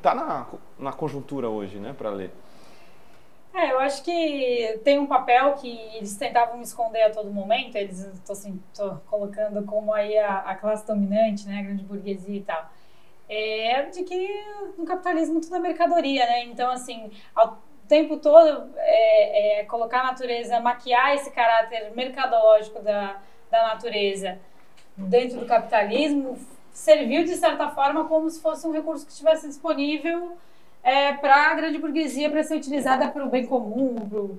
[0.01, 0.47] tá na,
[0.77, 2.31] na conjuntura hoje, né, para ler.
[3.53, 7.99] É, eu acho que tem um papel que eles tentavam esconder a todo momento, eles
[7.99, 8.61] estou assim,
[9.07, 12.69] colocando como aí a, a, classe dominante, né, a grande burguesia e tal.
[13.27, 14.43] É de que
[14.77, 16.45] no capitalismo tudo é mercadoria, né?
[16.45, 23.17] Então, assim, ao, tempo todo é, é, colocar a natureza, maquiar esse caráter mercadológico da,
[23.49, 24.37] da natureza
[24.95, 26.37] dentro do capitalismo,
[26.71, 30.37] serviu de certa forma como se fosse um recurso que estivesse disponível
[30.83, 33.95] é, para a grande burguesia para ser utilizada para o bem comum,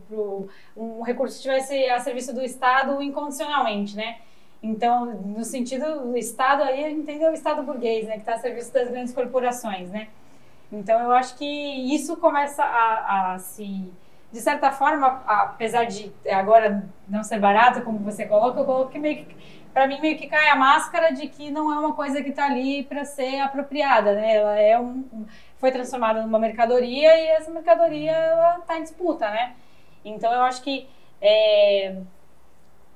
[0.09, 4.19] para um recurso que estivesse a serviço do Estado incondicionalmente, né?
[4.63, 8.73] Então, no sentido do Estado aí, entendeu o Estado burguês, né, que está a serviço
[8.73, 10.09] das grandes corporações, né?
[10.73, 11.45] Então eu acho que
[11.95, 13.93] isso começa a, a se.
[14.33, 18.99] De certa forma, apesar de agora não ser barato, como você coloca, eu coloco que
[18.99, 19.61] meio que.
[19.73, 22.47] Para mim, meio que cai a máscara de que não é uma coisa que está
[22.47, 24.37] ali para ser apropriada, né?
[24.37, 25.05] Ela é um,
[25.59, 28.15] foi transformada numa mercadoria e essa mercadoria
[28.61, 29.55] está em disputa, né?
[30.05, 30.89] Então eu acho que
[31.21, 31.97] é,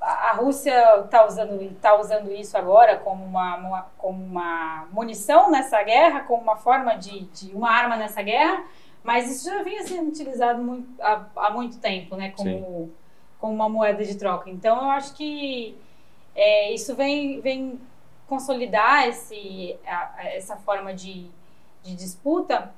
[0.05, 5.83] a Rússia está usando, tá usando isso agora como uma, uma, como uma munição nessa
[5.83, 8.65] guerra, como uma forma de, de uma arma nessa guerra,
[9.03, 12.93] mas isso já vinha sendo utilizado muito, há, há, muito tempo, né, como,
[13.41, 14.51] como uma moeda de troca.
[14.51, 15.77] Então, eu acho que
[16.35, 17.81] é, isso vem, vem
[18.27, 21.31] consolidar esse, a, essa forma de,
[21.83, 22.75] de disputa.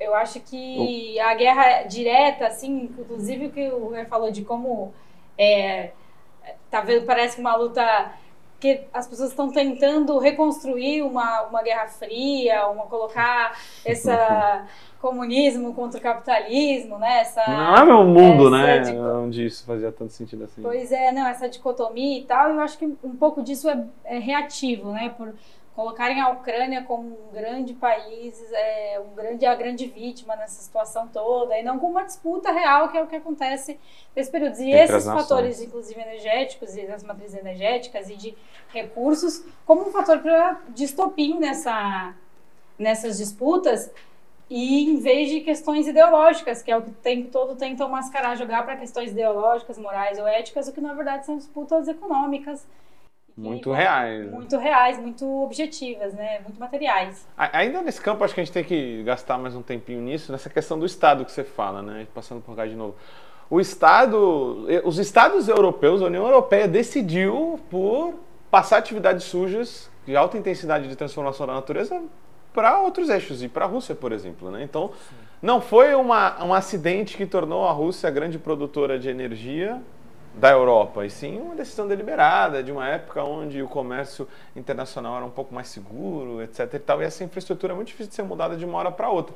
[0.00, 4.92] Eu acho que a guerra direta, assim, inclusive o que o Rui falou de como
[5.38, 5.92] é,
[6.70, 8.12] tá vendo, parece uma luta
[8.62, 14.66] que as pessoas estão tentando reconstruir uma, uma guerra fria, uma colocar essa
[15.00, 17.22] comunismo contra o capitalismo, né?
[17.22, 18.78] Essa, não é meu mundo, né?
[18.78, 19.00] Dico...
[19.00, 20.62] Onde isso fazia tanto sentido assim.
[20.62, 24.18] Pois é, não, essa dicotomia e tal, eu acho que um pouco disso é, é
[24.20, 25.12] reativo, né?
[25.16, 25.34] Por,
[25.74, 31.08] colocarem a Ucrânia como um grande país, é, um grande, a grande vítima nessa situação
[31.08, 33.78] toda, e não como uma disputa real, que é o que acontece
[34.14, 34.58] nesse período.
[34.60, 38.34] E Entre esses fatores, inclusive energéticos, e das matrizes energéticas e de
[38.68, 42.14] recursos, como um fator para distopia nessa,
[42.78, 43.90] nessas disputas,
[44.50, 48.36] e em vez de questões ideológicas, que é o que o tempo todo tentam mascarar,
[48.36, 52.66] jogar para questões ideológicas, morais ou éticas, o que na verdade são disputas econômicas
[53.36, 54.30] muito e, reais.
[54.30, 56.40] Muito reais, muito objetivas, né?
[56.40, 57.26] Muito materiais.
[57.36, 60.50] Ainda nesse campo, acho que a gente tem que gastar mais um tempinho nisso, nessa
[60.50, 62.06] questão do Estado que você fala, né?
[62.14, 62.94] Passando por cá de novo.
[63.48, 68.14] O Estado, os Estados europeus, a União Europeia decidiu por
[68.50, 72.02] passar atividades sujas de alta intensidade de transformação da natureza
[72.52, 74.50] para outros eixos, e para a Rússia, por exemplo.
[74.50, 74.62] Né?
[74.62, 75.16] Então, Sim.
[75.40, 79.80] não foi uma, um acidente que tornou a Rússia grande produtora de energia
[80.34, 85.24] da Europa, e sim uma decisão deliberada de uma época onde o comércio internacional era
[85.24, 86.72] um pouco mais seguro, etc.
[86.74, 89.10] E, tal, e essa infraestrutura é muito difícil de ser mudada de uma hora para
[89.10, 89.34] outra.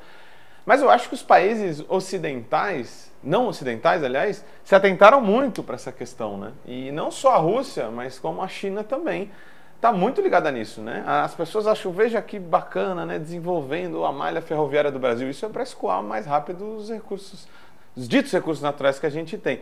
[0.64, 5.92] Mas eu acho que os países ocidentais, não ocidentais, aliás, se atentaram muito para essa
[5.92, 6.52] questão, né?
[6.66, 9.30] E não só a Rússia, mas como a China também
[9.76, 11.04] está muito ligada nisso, né?
[11.06, 13.16] As pessoas acham, veja que bacana, né?
[13.16, 15.30] Desenvolvendo a malha ferroviária do Brasil.
[15.30, 17.46] Isso é para escoar mais rápido os recursos,
[17.94, 19.60] os ditos recursos naturais que a gente tem.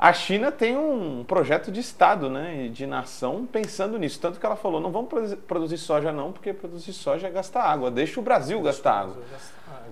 [0.00, 4.18] A China tem um projeto de Estado, né, de nação, pensando nisso.
[4.18, 7.90] Tanto que ela falou: não vamos produzir soja, não, porque produzir soja é gastar água.
[7.90, 9.16] Deixa o Brasil Deixa gastar água.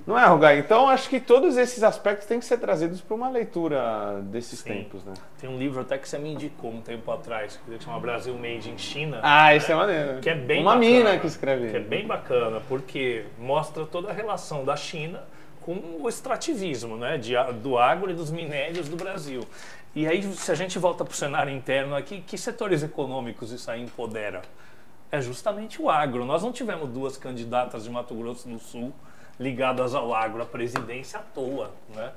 [0.06, 0.58] Não é, Rugai?
[0.60, 4.70] Então, acho que todos esses aspectos têm que ser trazidos para uma leitura desses Sim.
[4.70, 5.04] tempos.
[5.04, 5.12] Né?
[5.38, 8.70] Tem um livro até que você me indicou um tempo atrás, que chama Brasil Made
[8.70, 9.20] in China.
[9.22, 10.20] Ah, isso é maneiro.
[10.20, 11.70] Que é bem Uma bacana, mina que escreve.
[11.70, 15.20] Que é bem bacana, porque mostra toda a relação da China
[15.60, 19.42] com o extrativismo né, de, do agro e dos minérios do Brasil.
[19.94, 23.70] E aí, se a gente volta para o cenário interno aqui, que setores econômicos isso
[23.70, 24.42] aí empodera?
[25.10, 26.24] É justamente o agro.
[26.24, 28.92] Nós não tivemos duas candidatas de Mato Grosso do Sul
[29.40, 32.12] ligadas ao agro, à presidência à toa, né?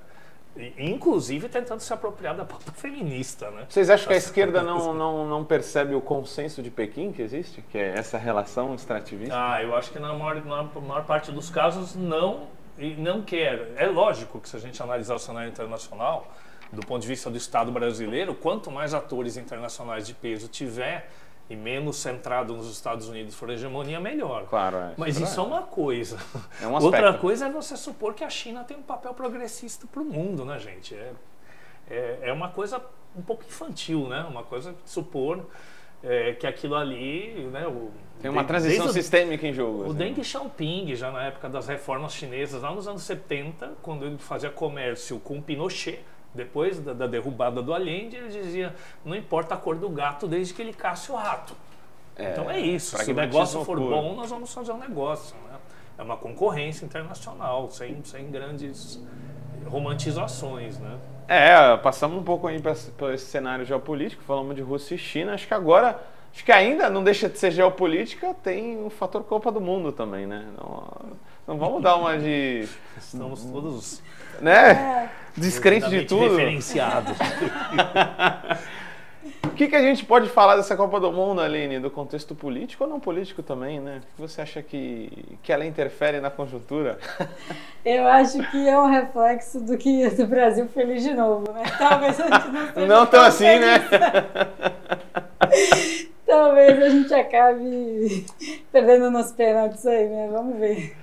[0.77, 3.65] Inclusive tentando se apropriar da pauta feminista, né?
[3.69, 7.61] Vocês acham que a esquerda não, não, não percebe o consenso de Pequim que existe?
[7.61, 9.33] Que é essa relação extrativista?
[9.33, 13.71] Ah, eu acho que na maior, na maior parte dos casos não, e não quer.
[13.77, 16.27] É lógico que se a gente analisar o cenário internacional,
[16.71, 21.09] do ponto de vista do Estado brasileiro, quanto mais atores internacionais de peso tiver,
[21.49, 24.45] e menos centrado nos Estados Unidos for hegemonia, melhor.
[24.45, 24.93] Claro, é.
[24.95, 26.17] Mas é isso é uma coisa.
[26.61, 30.01] É um Outra coisa é você supor que a China tem um papel progressista para
[30.01, 30.95] o mundo, né, gente?
[30.95, 31.11] É,
[31.89, 32.81] é, é uma coisa
[33.15, 34.25] um pouco infantil, né?
[34.29, 35.45] Uma coisa supor
[36.01, 37.67] é, que aquilo ali, né?
[37.67, 39.81] O, Tem uma transição o- sistêmica em jogo.
[39.81, 39.95] o assim.
[39.95, 44.49] Deng Xiaoping, já na época das reformas chinesas, lá nos anos 70, quando ele fazia
[44.49, 45.99] comércio com Pinochet,
[46.33, 50.53] depois da, da derrubada do Allende, ele dizia: não importa a cor do gato desde
[50.53, 51.53] que ele casse o rato.
[52.17, 52.97] então é isso.
[52.97, 55.35] Se o negócio for bom, nós vamos fazer um negócio.
[55.49, 55.57] Né?
[55.97, 58.99] É uma concorrência internacional, sem, sem grandes
[59.67, 60.79] romantizações.
[60.79, 60.97] Né?
[61.27, 62.61] É, passamos um pouco aí
[62.97, 65.33] por esse cenário geopolítico, falamos de Rússia e China.
[65.33, 66.01] Acho que agora,
[66.33, 70.25] acho que ainda não deixa de ser geopolítica, tem o fator Copa do Mundo também,
[70.25, 70.45] né?
[70.57, 70.93] Não,
[71.45, 72.67] não vamos dar uma de.
[72.97, 74.01] Estamos todos
[74.41, 75.09] né?
[75.35, 76.35] Descrente de tudo.
[76.35, 77.17] referenciados.
[79.43, 81.79] O que, que a gente pode falar dessa Copa do Mundo, Aline?
[81.79, 83.97] Do contexto político ou não político também, né?
[83.97, 86.97] O que você acha que, que ela interfere na conjuntura?
[87.83, 91.63] Eu acho que é um reflexo do que do Brasil feliz de novo, né?
[91.77, 93.87] Talvez a gente não Não tão assim, né?
[96.25, 98.25] Talvez a gente acabe
[98.71, 100.29] perdendo nos pênaltis aí, né?
[100.31, 100.95] Vamos ver.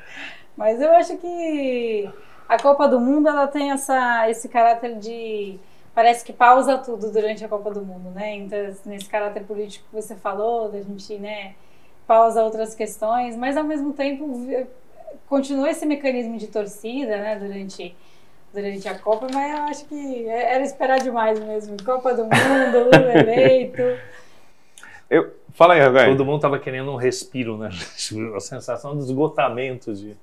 [0.56, 2.10] Mas eu acho que
[2.48, 5.58] a Copa do Mundo ela tem essa, esse caráter de.
[5.94, 8.36] Parece que pausa tudo durante a Copa do Mundo, né?
[8.36, 11.54] Então, nesse caráter político que você falou, da gente, né,
[12.06, 14.66] pausa outras questões, mas ao mesmo tempo
[15.28, 17.96] continua esse mecanismo de torcida, né, durante,
[18.54, 21.76] durante a Copa, mas eu acho que é- era esperar demais mesmo.
[21.84, 23.82] Copa do Mundo, Lula eleito.
[25.10, 26.06] Eu, fala aí, Ragai.
[26.10, 27.70] Todo mundo tava querendo um respiro, né?
[28.36, 30.16] A sensação de esgotamento, de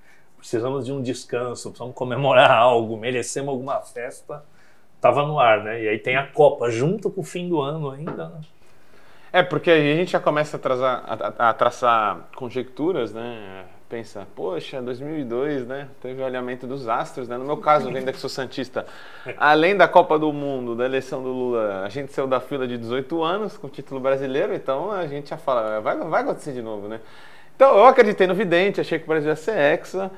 [0.45, 4.43] precisamos de um descanso, precisamos comemorar algo, merecemos alguma festa,
[5.01, 5.81] tava no ar, né?
[5.83, 8.27] E aí tem a Copa junto com o fim do ano ainda.
[8.29, 8.41] né?
[9.33, 13.65] É, porque a gente já começa a, traçar- a- a- a traçar conjecturas, né?
[13.89, 15.87] Pensa, poxa, 2002, né?
[16.01, 17.37] Teve o alinhamento dos astros, né?
[17.37, 18.85] No meu caso, ainda que sou santista,
[19.37, 22.77] além da Copa do Mundo, da eleição do Lula, a gente saiu da fila de
[22.77, 26.61] 18 anos com o título brasileiro, então a gente já fala, vai, vai acontecer de
[26.61, 26.99] novo, né?
[27.55, 30.11] Então eu acreditei no vidente, achei que o Brasil ia ser hexa,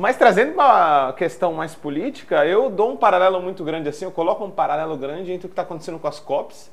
[0.00, 4.44] mas trazendo uma questão mais política, eu dou um paralelo muito grande assim, eu coloco
[4.44, 6.70] um paralelo grande entre o que está acontecendo com as COPs,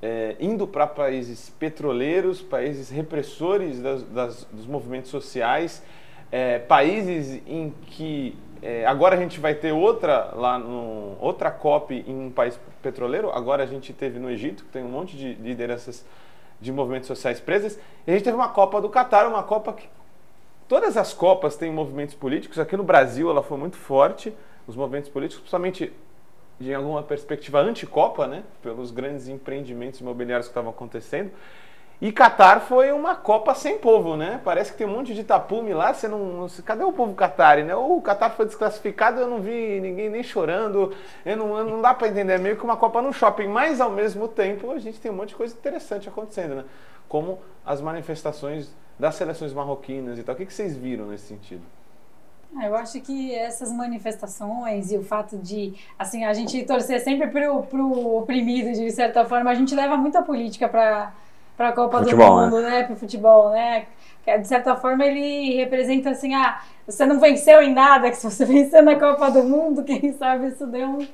[0.00, 5.82] é, indo para países petroleiros, países repressores das- das- dos movimentos sociais,
[6.30, 12.04] é, países em que é, agora a gente vai ter outra lá no, outra COP
[12.06, 13.28] em um país petroleiro.
[13.32, 16.04] Agora a gente teve no Egito, que tem um monte de lideranças
[16.60, 17.76] de movimentos sociais presas.
[18.06, 19.88] E a gente teve uma Copa do Catar, uma Copa que
[20.72, 22.58] todas as copas têm movimentos políticos.
[22.58, 24.34] Aqui no Brasil ela foi muito forte,
[24.66, 25.92] os movimentos políticos, principalmente
[26.58, 28.42] de alguma perspectiva anti-Copa, né?
[28.62, 31.30] Pelos grandes empreendimentos imobiliários que estavam acontecendo.
[32.00, 34.40] E Catar foi uma Copa sem povo, né?
[34.42, 37.76] Parece que tem um monte de tapume lá, você não, cadê o povo catari, né?
[37.76, 41.82] Ou o Catar foi desclassificado, eu não vi ninguém nem chorando, eu não, eu não
[41.82, 44.78] dá para entender, é meio que uma Copa no shopping, mas ao mesmo tempo a
[44.78, 46.64] gente tem um monte de coisa interessante acontecendo, né?
[47.10, 50.34] Como as manifestações das seleções marroquinas e tal.
[50.34, 51.62] O que, que vocês viram nesse sentido?
[52.56, 57.28] Ah, Eu acho que essas manifestações e o fato de, assim, a gente torcer sempre
[57.28, 61.12] pro, pro oprimido, de certa forma, a gente leva muita política para
[61.56, 63.86] para a Copa Futebol, do Mundo, né, pro futebol, né?
[64.24, 68.28] Que, de certa forma ele representa assim, ah, você não venceu em nada, que se
[68.28, 71.06] você vencer na Copa do Mundo, quem sabe isso deu um,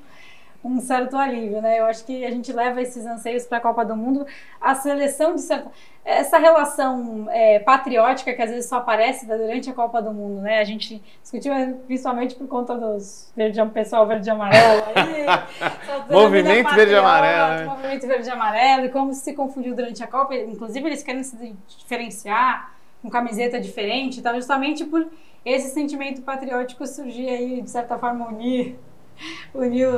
[0.65, 1.79] um certo alívio, né?
[1.79, 4.27] Eu acho que a gente leva esses anseios para a Copa do Mundo,
[4.61, 5.71] a seleção de certa
[6.09, 10.59] essa relação é, patriótica que às vezes só aparece durante a Copa do Mundo, né?
[10.59, 15.27] A gente discutiu é, principalmente por conta dos verde, pessoal verde e amarelo aí,
[16.11, 17.65] Movimento patriota, verde e amarelo, né?
[17.67, 21.55] Movimento verde e amarelo, e como se confundiu durante a Copa, inclusive eles querem se
[21.77, 25.07] diferenciar com camiseta diferente, então justamente por
[25.45, 28.79] esse sentimento patriótico surgir aí, de certa forma, unir,
[29.55, 29.89] unir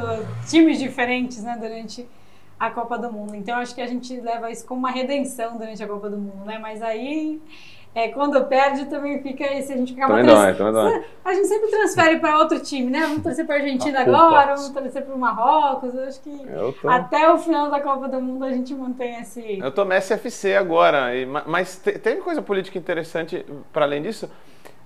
[0.49, 2.07] times diferentes, né, durante
[2.59, 3.35] a Copa do Mundo.
[3.35, 6.45] Então acho que a gente leva isso como uma redenção durante a Copa do Mundo,
[6.45, 6.59] né?
[6.61, 7.41] Mas aí
[7.95, 11.05] é, quando perde também fica esse a gente acaba Também dói, também dói.
[11.25, 13.01] a gente sempre transfere para outro time, né?
[13.01, 14.19] Vamos torcer para Argentina A culpa.
[14.21, 15.95] agora, vamos torcer para o Marrocos.
[15.95, 16.89] Eu acho que Eu tô...
[16.89, 20.55] até o final da Copa do Mundo a gente mantém esse Eu tô Messi FC
[20.55, 24.31] agora, e- ma- mas te- teve coisa política interessante para além disso.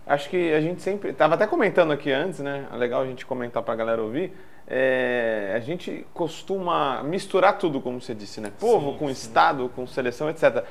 [0.06, 1.12] Acho que a gente sempre.
[1.12, 2.66] Tava até comentando aqui antes, né?
[2.72, 4.32] É legal a gente comentar para a galera ouvir.
[4.66, 8.50] É, a gente costuma misturar tudo, como você disse, né?
[8.58, 9.12] Povo sim, com sim.
[9.12, 10.64] Estado, com seleção, etc.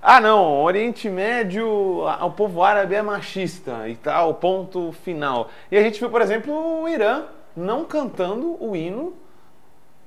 [0.00, 5.48] Ah, não, Oriente Médio, o povo árabe é machista e tal, ponto final.
[5.70, 7.24] E a gente viu, por exemplo, o Irã
[7.56, 9.14] não cantando o hino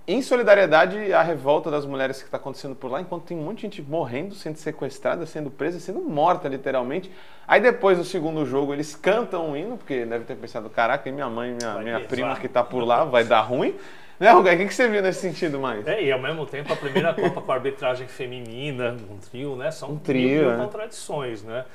[0.08, 3.58] em solidariedade à revolta das mulheres que está acontecendo por lá, enquanto tem um monte
[3.58, 7.12] de gente morrendo, sendo sequestrada, sendo presa, sendo morta literalmente.
[7.46, 11.12] Aí depois do segundo jogo eles cantam o hino, porque deve ter pensado, caraca, e
[11.12, 13.76] minha mãe, minha, minha prima que está por lá, vai dar ruim.
[14.20, 14.56] Né, Rugai?
[14.56, 15.86] O que, que você viu nesse sentido mais?
[15.86, 19.70] É, e ao mesmo tempo a primeira Copa com arbitragem feminina, um trio, né?
[19.72, 20.58] São um trio, mil é.
[20.58, 21.66] contradições, né?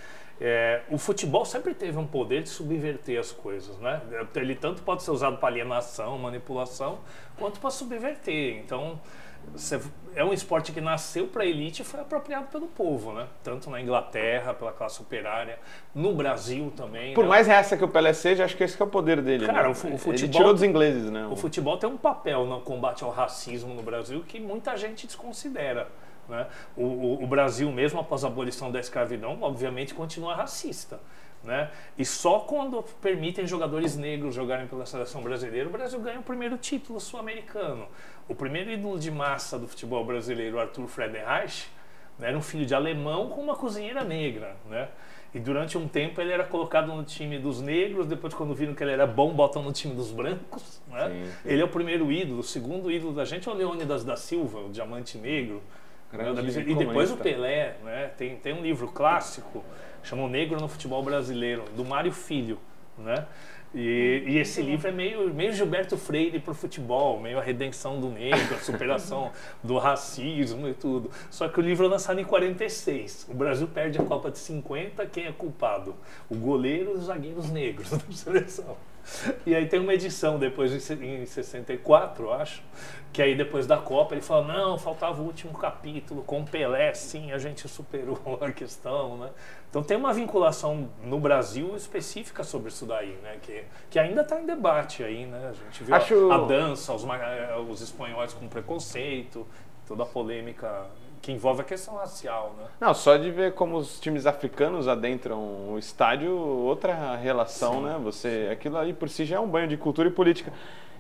[0.45, 4.01] É, o futebol sempre teve um poder de subverter as coisas, né?
[4.35, 6.99] Ele tanto pode ser usado para alienação, manipulação,
[7.39, 8.57] quanto para subverter.
[8.57, 8.99] Então,
[10.17, 13.29] é um esporte que nasceu para a elite e foi apropriado pelo povo, né?
[13.45, 15.61] Tanto na Inglaterra, pela classe operária,
[15.95, 17.15] no Brasil também.
[17.15, 17.31] Por né?
[17.31, 19.47] mais essa que o Pelé seja, acho que esse que é o poder dele.
[19.47, 19.69] Cara, né?
[19.69, 21.25] o, futebol, Ele tirou dos ingleses, né?
[21.31, 25.87] O futebol tem um papel no combate ao racismo no Brasil que muita gente desconsidera.
[26.29, 26.47] Né?
[26.77, 31.01] O, o, o, Brasil, mesmo após a abolição da escravidão, obviamente continua racista.
[31.43, 31.71] Né?
[31.99, 36.57] E só quando permitem jogadores negros jogarem pela seleção brasileira, o Brasil ganha o primeiro
[36.57, 37.89] título sul-americano.
[38.29, 41.69] O primeiro ídolo de massa do futebol brasileiro, Arthur Friedenreich,
[42.19, 44.57] né, era um filho de alemão com uma cozinheira negra.
[44.69, 44.89] Né?
[45.35, 48.85] E durante um tempo ele era colocado no time dos negros, depois quando viram que
[48.85, 50.81] ele era bom, botam no time dos brancos.
[50.87, 51.09] Né?
[51.09, 51.49] Sim, sim.
[51.49, 54.61] Ele é o primeiro ídolo, o segundo ídolo da gente é o Leônidas da Silva,
[54.61, 55.63] o diamante negro,
[56.67, 58.11] e depois o Pelé, né?
[58.17, 59.65] Tem, tem um livro clássico,
[60.03, 62.59] chama O Negro no Futebol Brasileiro, do Mário Filho,
[62.99, 63.27] né?
[63.75, 67.99] E, e, esse livro é meio, meio Gilberto Freire para o futebol, meio a redenção
[67.99, 69.33] do negro, a superação
[69.65, 71.11] do racismo e tudo.
[71.31, 73.29] Só que o livro é lançado em 46.
[73.31, 75.95] O Brasil perde a Copa de 50, quem é culpado?
[76.29, 78.77] O goleiro e os zagueiros negros da seleção.
[79.47, 82.63] E aí tem uma edição depois em 64, eu acho,
[83.13, 87.33] que aí depois da Copa ele fala, não, faltava o último capítulo, com Pelé, sim,
[87.33, 89.31] a gente superou a questão, né?
[89.69, 93.39] Então tem uma vinculação no Brasil específica sobre isso daí, né?
[93.41, 95.51] Que, que ainda está em debate aí, né?
[95.51, 96.31] A gente viu acho...
[96.31, 99.47] a, a, dança, os, eh, os espanhóis com preconceito,
[99.87, 100.87] toda a polêmica
[101.23, 102.65] que envolve a questão racial, né?
[102.81, 105.39] Não, só de ver como os times africanos adentram
[105.71, 107.83] o estádio, outra relação, Sim.
[107.85, 108.01] né?
[108.03, 110.53] Você, aquilo ali por si já é um banho de cultura e política.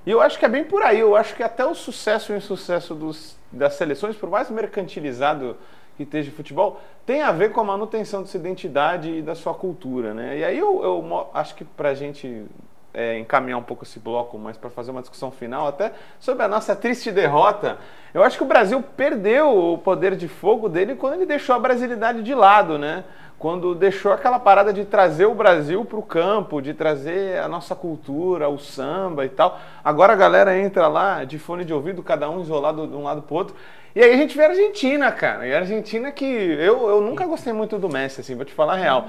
[0.06, 1.00] E eu acho que é bem por aí.
[1.00, 5.56] Eu acho que até o sucesso e o insucesso dos, das seleções, por mais mercantilizado
[5.96, 9.54] que esteja o futebol, tem a ver com a manutenção dessa identidade e da sua
[9.54, 10.38] cultura, né?
[10.38, 12.46] E aí eu, eu acho que para a gente
[12.94, 16.48] é, encaminhar um pouco esse bloco, mas para fazer uma discussão final até sobre a
[16.48, 17.78] nossa triste derrota.
[18.12, 21.58] Eu acho que o Brasil perdeu o poder de fogo dele quando ele deixou a
[21.58, 23.04] brasilidade de lado, né?
[23.38, 27.74] Quando deixou aquela parada de trazer o Brasil para o campo, de trazer a nossa
[27.74, 29.58] cultura, o samba e tal.
[29.82, 33.22] Agora a galera entra lá de fone de ouvido, cada um isolado de um lado
[33.22, 33.56] para outro.
[33.94, 35.46] E aí a gente vê a Argentina, cara.
[35.46, 38.74] E a Argentina que eu, eu nunca gostei muito do Messi, assim, vou te falar
[38.74, 39.06] a real.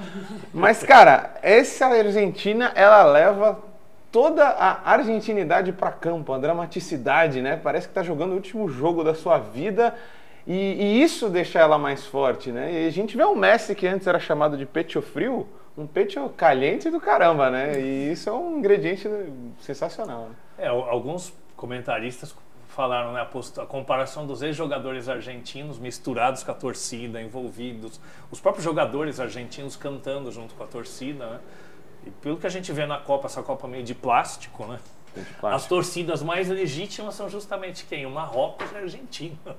[0.53, 3.72] Mas, cara, essa Argentina, ela leva
[4.13, 7.59] toda a argentinidade para campo, a dramaticidade, né?
[7.61, 9.95] Parece que está jogando o último jogo da sua vida
[10.45, 12.83] e, e, isso deixa ela mais forte, né?
[12.83, 16.29] E a gente vê o Messi que antes era chamado de pecho frio, um pecho
[16.29, 17.81] caliente do caramba, né?
[17.81, 19.09] E isso é um ingrediente
[19.59, 20.29] sensacional.
[20.29, 20.35] Né?
[20.59, 22.35] É, alguns comentaristas
[22.67, 27.99] falaram né, a, a comparação dos ex-jogadores argentinos misturados com a torcida, envolvidos,
[28.29, 31.39] os próprios jogadores argentinos cantando junto com a torcida, né?
[32.05, 34.79] E pelo que a gente vê na Copa, essa Copa meio de plástico, né?
[35.43, 38.05] As torcidas mais legítimas são justamente quem?
[38.05, 39.37] O Marrocos e a Argentina.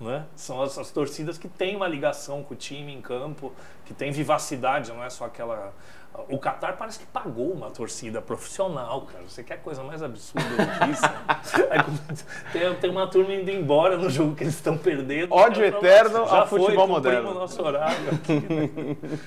[0.00, 0.26] Né?
[0.34, 3.52] São as, as, torcidas que têm uma ligação com o time em campo,
[3.86, 5.72] que tem vivacidade, não é só aquela
[6.28, 9.24] o Qatar parece que pagou uma torcida profissional, cara.
[9.28, 11.02] Você quer coisa mais absurda do que isso?
[12.52, 15.34] tem, tem, uma turma indo embora no jogo que eles estão perdendo.
[15.34, 17.32] Ódio eterno já ao foi, futebol moderno.
[17.32, 18.70] o nosso horário aqui, né?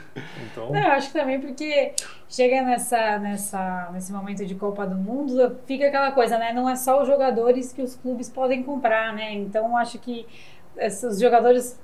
[0.51, 0.71] então...
[0.71, 1.93] Não, eu acho que também porque
[2.29, 6.53] chega nessa, nessa, nesse momento de Copa do Mundo, fica aquela coisa, né?
[6.53, 9.33] Não é só os jogadores que os clubes podem comprar, né?
[9.33, 10.25] Então, acho que
[10.77, 11.79] esses jogadores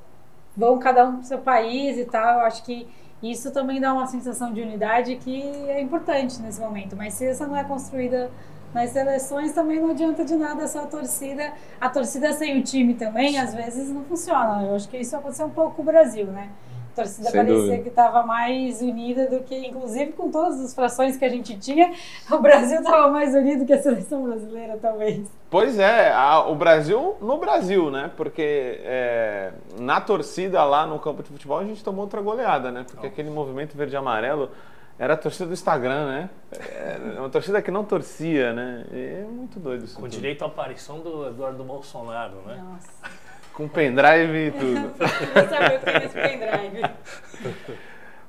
[0.56, 2.40] vão cada um para o seu país e tal.
[2.40, 2.88] Eu acho que
[3.24, 6.96] isso também dá uma sensação de unidade que é importante nesse momento.
[6.96, 8.30] Mas se essa não é construída
[8.74, 11.54] nas seleções, também não adianta de nada essa torcida.
[11.80, 14.64] A torcida sem o time também, às vezes, não funciona.
[14.64, 16.50] Eu acho que isso aconteceu um pouco com o Brasil, né?
[16.94, 17.84] A torcida Sem parecia dúvida.
[17.84, 21.92] que estava mais unida do que, inclusive, com todas as frações que a gente tinha,
[22.32, 25.28] o Brasil estava mais unido que a seleção brasileira, talvez.
[25.50, 28.12] Pois é, a, o Brasil no Brasil, né?
[28.16, 32.86] Porque é, na torcida lá no campo de futebol a gente tomou outra goleada, né?
[32.88, 34.52] Porque aquele movimento verde-amarelo
[35.00, 36.30] era a torcida do Instagram, né?
[36.52, 38.86] É uma torcida que não torcia, né?
[38.92, 39.96] É muito doido isso.
[39.96, 40.12] Com tudo.
[40.12, 42.64] direito à aparição do Eduardo Bolsonaro, né?
[42.64, 43.23] Nossa.
[43.54, 44.94] Com pendrive e tudo.
[45.36, 46.82] Não sabe o que é esse pendrive.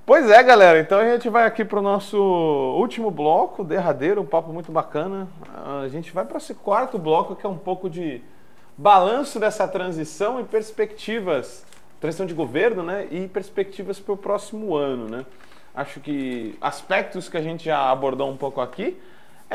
[0.06, 0.78] Pois é, galera.
[0.80, 2.18] Então a gente vai aqui para o nosso
[2.78, 5.26] último bloco, derradeiro, um papo muito bacana.
[5.82, 8.20] A gente vai para esse quarto bloco que é um pouco de
[8.76, 11.64] balanço dessa transição e perspectivas,
[12.00, 13.08] transição de governo, né?
[13.10, 15.24] E perspectivas para o próximo ano, né?
[15.74, 19.00] Acho que aspectos que a gente já abordou um pouco aqui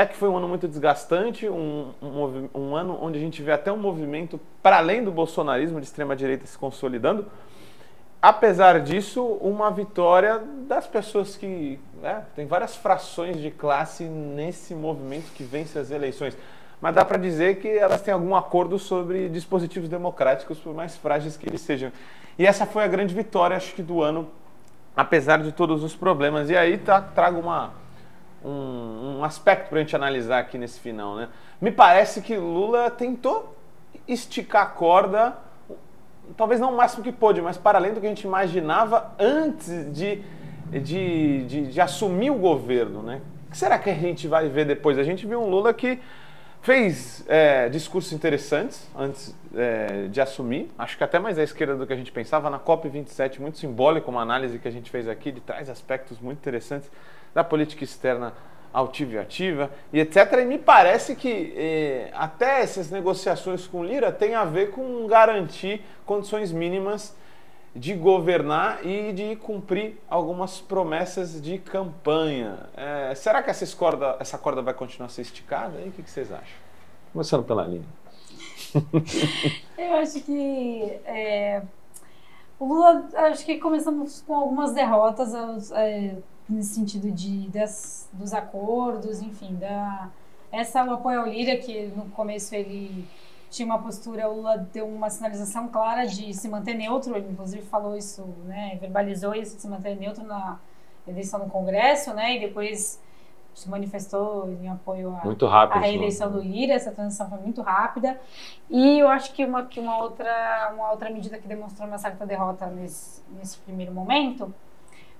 [0.01, 3.51] é que foi um ano muito desgastante, um, um, um ano onde a gente vê
[3.51, 7.25] até um movimento para além do bolsonarismo de extrema direita se consolidando
[8.21, 11.79] apesar disso, uma vitória das pessoas que.
[12.01, 16.37] Né, tem várias frações de classe nesse movimento que vence as eleições.
[16.81, 21.35] Mas dá para dizer que elas têm algum acordo sobre dispositivos democráticos, por mais frágeis
[21.35, 21.91] que eles sejam.
[22.37, 24.29] E essa foi a grande vitória, acho que, do ano,
[24.95, 26.49] apesar de todos os problemas.
[26.49, 27.73] E aí tá, trago uma,
[28.43, 31.15] um, um aspecto para a gente analisar aqui nesse final.
[31.15, 31.27] Né?
[31.61, 33.55] Me parece que Lula tentou
[34.07, 35.37] esticar a corda
[36.35, 39.91] talvez não o máximo que pôde, mas para além do que a gente imaginava antes
[39.93, 40.21] de,
[40.71, 43.01] de, de, de assumir o governo.
[43.01, 43.21] Né?
[43.47, 44.97] O que será que a gente vai ver depois?
[44.97, 45.99] A gente viu um Lula que
[46.61, 51.87] fez é, discursos interessantes antes é, de assumir, acho que até mais à esquerda do
[51.87, 55.31] que a gente pensava, na COP27, muito simbólico, uma análise que a gente fez aqui,
[55.31, 56.91] de traz aspectos muito interessantes
[57.33, 58.33] da política externa
[58.71, 60.33] altiva e ativa e etc.
[60.41, 65.81] E me parece que eh, até essas negociações com Lira tem a ver com garantir
[66.05, 67.15] condições mínimas
[67.75, 72.67] de governar e de cumprir algumas promessas de campanha.
[72.75, 75.79] É, será que essa corda, essa corda vai continuar a ser esticada?
[75.81, 76.57] E o que, que vocês acham?
[77.13, 77.85] Começando pela linha.
[79.77, 81.61] Eu acho que é,
[82.59, 85.71] o Lula, acho que começamos com algumas derrotas.
[85.71, 86.15] É,
[86.49, 90.09] nesse sentido de, das, dos acordos, enfim, da,
[90.51, 93.07] essa o apoio ao Lira, que no começo ele
[93.49, 97.63] tinha uma postura, o Lula deu uma sinalização clara de se manter neutro, ele inclusive
[97.63, 100.59] falou isso, né, verbalizou isso, de se manter neutro na
[101.07, 103.01] eleição no Congresso, né, e depois
[103.55, 108.19] se manifestou em apoio à, reeleição do Lira, essa transição foi muito rápida,
[108.69, 112.25] e eu acho que uma, que uma, outra, uma outra medida que demonstrou uma certa
[112.25, 114.53] derrota nesse, nesse primeiro momento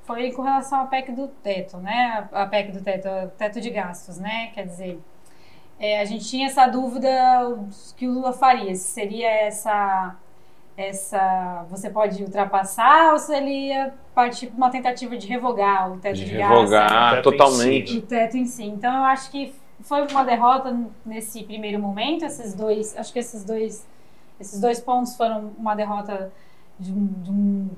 [0.10, 2.28] foi com relação à PEC do teto, né?
[2.32, 3.07] A PEC do teto,
[3.38, 4.49] teto de gastos, né?
[4.55, 4.99] Quer dizer,
[5.80, 7.07] é, a gente tinha essa dúvida
[7.95, 10.16] que o Lula faria, se seria essa
[10.76, 15.97] essa você pode ultrapassar ou se ele ia partir para uma tentativa de revogar o
[15.97, 18.64] teto de, de revogar gastos, totalmente o teto em si.
[18.64, 23.43] Então eu acho que foi uma derrota nesse primeiro momento, esses dois, acho que esses
[23.43, 23.86] dois
[24.39, 26.32] esses dois pontos foram uma derrota
[26.80, 27.32] de, de,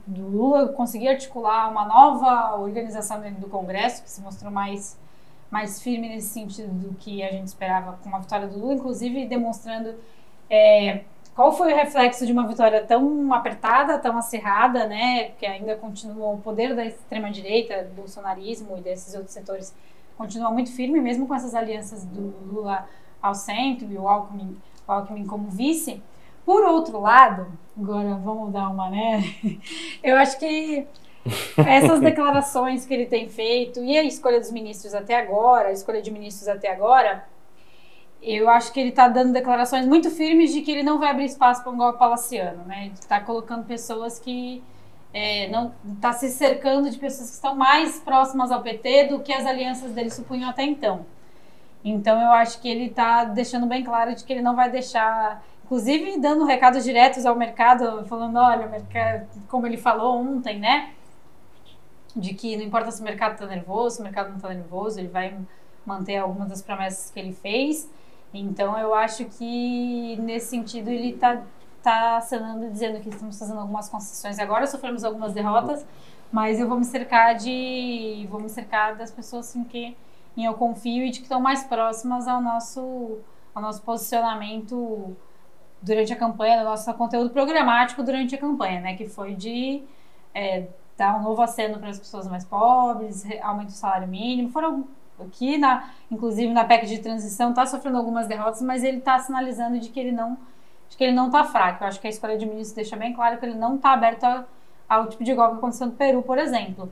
[0.07, 4.97] do Lula conseguir articular uma nova organização dentro do Congresso, que se mostrou mais,
[5.49, 9.25] mais firme nesse sentido do que a gente esperava com a vitória do Lula, inclusive
[9.25, 9.95] demonstrando
[10.49, 11.03] é,
[11.35, 16.33] qual foi o reflexo de uma vitória tão apertada, tão acirrada, né, que ainda continua
[16.33, 19.73] o poder da extrema-direita, do bolsonarismo e desses outros setores
[20.17, 22.87] continua muito firme, mesmo com essas alianças do Lula
[23.19, 24.55] ao centro e o Alckmin,
[24.87, 26.01] o Alckmin como vice.
[26.45, 29.23] Por outro lado, agora vamos dar uma, né?
[30.03, 30.87] Eu acho que
[31.57, 36.01] essas declarações que ele tem feito e a escolha dos ministros até agora, a escolha
[36.01, 37.23] de ministros até agora,
[38.21, 41.25] eu acho que ele está dando declarações muito firmes de que ele não vai abrir
[41.25, 42.85] espaço para um golpe palaciano, né?
[42.85, 44.63] Ele está colocando pessoas que
[45.13, 49.33] é, não está se cercando de pessoas que estão mais próximas ao PT do que
[49.33, 51.05] as alianças dele supunham até então.
[51.83, 55.43] Então eu acho que ele está deixando bem claro de que ele não vai deixar
[55.71, 60.91] inclusive dando recados diretos ao mercado, falando, olha, mercado, como ele falou ontem, né?
[62.13, 64.99] De que não importa se o mercado está nervoso, se o mercado não está nervoso,
[64.99, 65.33] ele vai
[65.85, 67.89] manter algumas das promessas que ele fez.
[68.33, 71.41] Então eu acho que nesse sentido ele está
[71.81, 75.85] tá acenando dizendo que estamos fazendo algumas concessões agora, sofremos algumas derrotas,
[76.29, 79.95] mas eu vou me cercar de vou me cercar das pessoas em que
[80.35, 83.19] em eu confio e de que estão mais próximas ao nosso
[83.55, 85.15] ao nosso posicionamento
[85.81, 88.95] durante a campanha, do nosso conteúdo programático durante a campanha, né?
[88.95, 89.83] Que foi de
[90.33, 90.67] é,
[90.97, 94.49] dar um novo aceno para as pessoas mais pobres, aumento do salário mínimo.
[94.49, 94.85] Foram
[95.19, 99.79] aqui, na, inclusive na PEC de transição, está sofrendo algumas derrotas, mas ele está sinalizando
[99.79, 100.37] de que ele não
[100.89, 101.83] de que ele não está fraco.
[101.83, 104.25] Eu acho que a escolha de ministro deixa bem claro que ele não está aberto
[104.89, 106.91] ao tipo de golpe que aconteceu no Peru, por exemplo.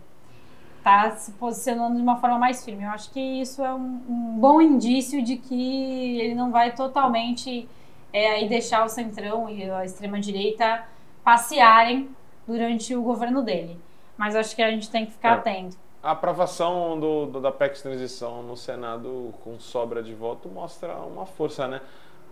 [0.77, 2.85] Está se posicionando de uma forma mais firme.
[2.85, 7.67] Eu acho que isso é um, um bom indício de que ele não vai totalmente
[8.11, 10.83] é aí deixar o centrão e a extrema direita
[11.23, 12.09] passearem
[12.47, 13.79] durante o governo dele.
[14.17, 15.33] Mas acho que a gente tem que ficar é.
[15.33, 15.77] atento.
[16.01, 20.95] a aprovação do, do, da PEC de transição no Senado com sobra de voto mostra
[20.95, 21.81] uma força, né?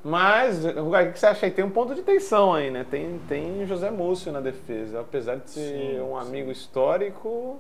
[0.04, 1.52] Mas, o que você acha aí?
[1.52, 2.86] Tem um ponto de tensão aí, né?
[2.90, 5.02] Tem, tem José Múcio na defesa.
[5.02, 6.52] Apesar de ser sim, um amigo sim.
[6.52, 7.60] histórico,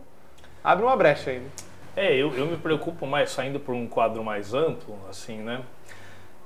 [0.64, 1.40] abre uma brecha aí.
[1.40, 1.50] Né?
[1.96, 5.64] É, eu, eu me preocupo mais, saindo por um quadro mais amplo, assim, né?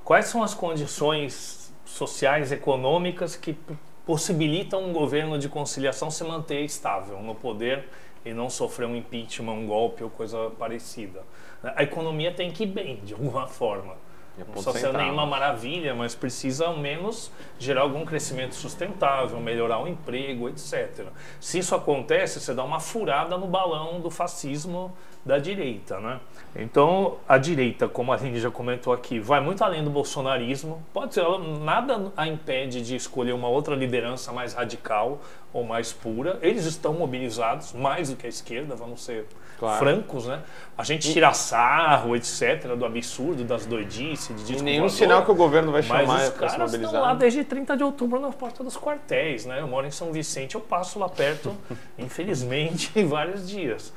[0.02, 1.61] Quais são as condições
[1.92, 3.56] sociais, econômicas que
[4.04, 7.88] possibilitam um governo de conciliação se manter estável no poder
[8.24, 11.22] e não sofrer um impeachment, um golpe ou coisa parecida?
[11.62, 13.94] A economia tem que ir bem, de alguma forma.
[14.36, 19.86] Não precisa ser nenhuma maravilha, mas precisa ao menos gerar algum crescimento sustentável, melhorar o
[19.86, 21.06] emprego, etc.
[21.38, 24.92] Se isso acontece, você dá uma furada no balão do fascismo
[25.24, 26.20] da direita, né?
[26.54, 30.82] Então, a direita, como a gente já comentou aqui, vai muito além do bolsonarismo.
[30.92, 31.24] Pode ser,
[31.60, 35.20] nada a impede de escolher uma outra liderança mais radical
[35.52, 36.38] ou mais pura.
[36.42, 39.26] Eles estão mobilizados mais do que a esquerda, vamos ser
[39.58, 39.78] claro.
[39.78, 40.42] francos, né?
[40.76, 45.34] A gente tira sarro, etc, do absurdo, das doidices, de disco nenhum sinal que o
[45.34, 48.76] governo vai chamar mas os caras estão lá desde 30 de outubro na porta dos
[48.76, 49.60] quartéis, né?
[49.60, 51.56] Eu moro em São Vicente, eu passo lá perto,
[51.96, 53.92] infelizmente, em vários dias.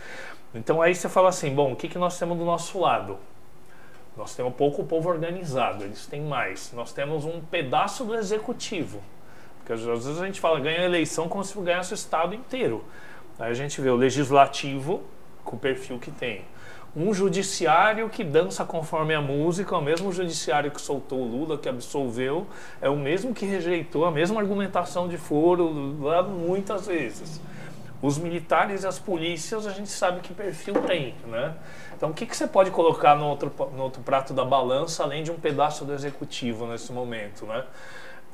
[0.55, 3.17] Então aí você fala assim, bom, o que, que nós temos do nosso lado?
[4.15, 6.71] Nós temos pouco povo organizado, eles têm mais.
[6.73, 9.01] Nós temos um pedaço do executivo.
[9.57, 12.83] Porque às vezes a gente fala, ganha a eleição como se ganhasse o Estado inteiro.
[13.37, 15.03] Aí a gente vê o legislativo
[15.43, 16.45] com o perfil que tem.
[16.95, 21.67] Um judiciário que dança conforme a música, o mesmo judiciário que soltou o Lula, que
[21.67, 22.47] absolveu,
[22.81, 25.69] é o mesmo que rejeitou a mesma argumentação de foro
[26.29, 27.41] muitas vezes.
[28.01, 31.55] Os militares e as polícias, a gente sabe que perfil tem, né?
[31.95, 35.23] Então, o que, que você pode colocar no outro, no outro prato da balança, além
[35.23, 37.63] de um pedaço do executivo nesse momento, né?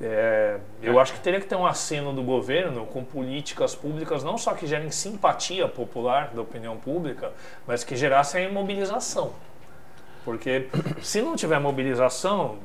[0.04, 4.36] É, eu acho que teria que ter um aceno do governo com políticas públicas não
[4.36, 7.32] só que gerem simpatia popular da opinião pública,
[7.68, 9.34] mas que gerassem mobilização.
[10.26, 10.70] Porque
[11.04, 12.58] se não tiver mobilização,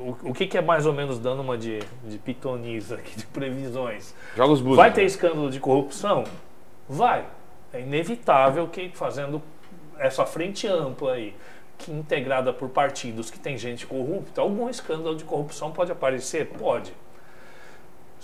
[0.00, 3.26] o, o que, que, é mais ou menos dando uma de, de pitoniza aqui, de
[3.26, 4.14] previsões?
[4.36, 4.76] Jogos búzios.
[4.76, 6.24] Vai ter escândalo de corrupção?
[6.88, 7.24] Vai.
[7.72, 9.42] É inevitável que fazendo
[9.98, 11.34] essa frente ampla aí,
[11.78, 16.46] que integrada por partidos que tem gente corrupta, algum escândalo de corrupção pode aparecer?
[16.46, 16.92] Pode.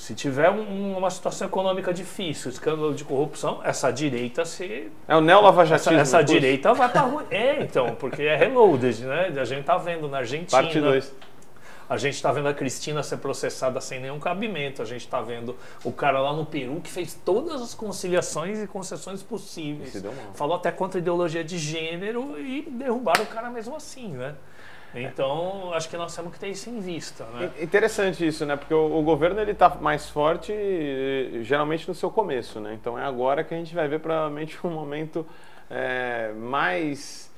[0.00, 4.90] Se tiver um, uma situação econômica difícil, escândalo de corrupção, essa direita se.
[5.06, 5.92] É o neolavajatismo.
[5.92, 7.24] Essa, essa direita vai estar ruim.
[7.30, 9.30] É, então, porque é reloaded, né?
[9.38, 10.62] A gente tá vendo na Argentina.
[10.62, 11.12] Parte 2.
[11.90, 14.80] A gente está vendo a Cristina ser processada sem nenhum cabimento.
[14.80, 18.66] A gente está vendo o cara lá no Peru que fez todas as conciliações e
[18.68, 20.00] concessões possíveis.
[20.34, 24.36] Falou até contra a ideologia de gênero e derrubaram o cara mesmo assim, né?
[24.94, 27.24] Então, acho que nós temos que ter isso em vista.
[27.26, 27.50] Né?
[27.60, 28.54] Interessante isso, né?
[28.54, 30.52] Porque o, o governo ele está mais forte
[31.42, 32.72] geralmente no seu começo, né?
[32.74, 35.26] Então é agora que a gente vai ver provavelmente um momento
[35.68, 37.29] é, mais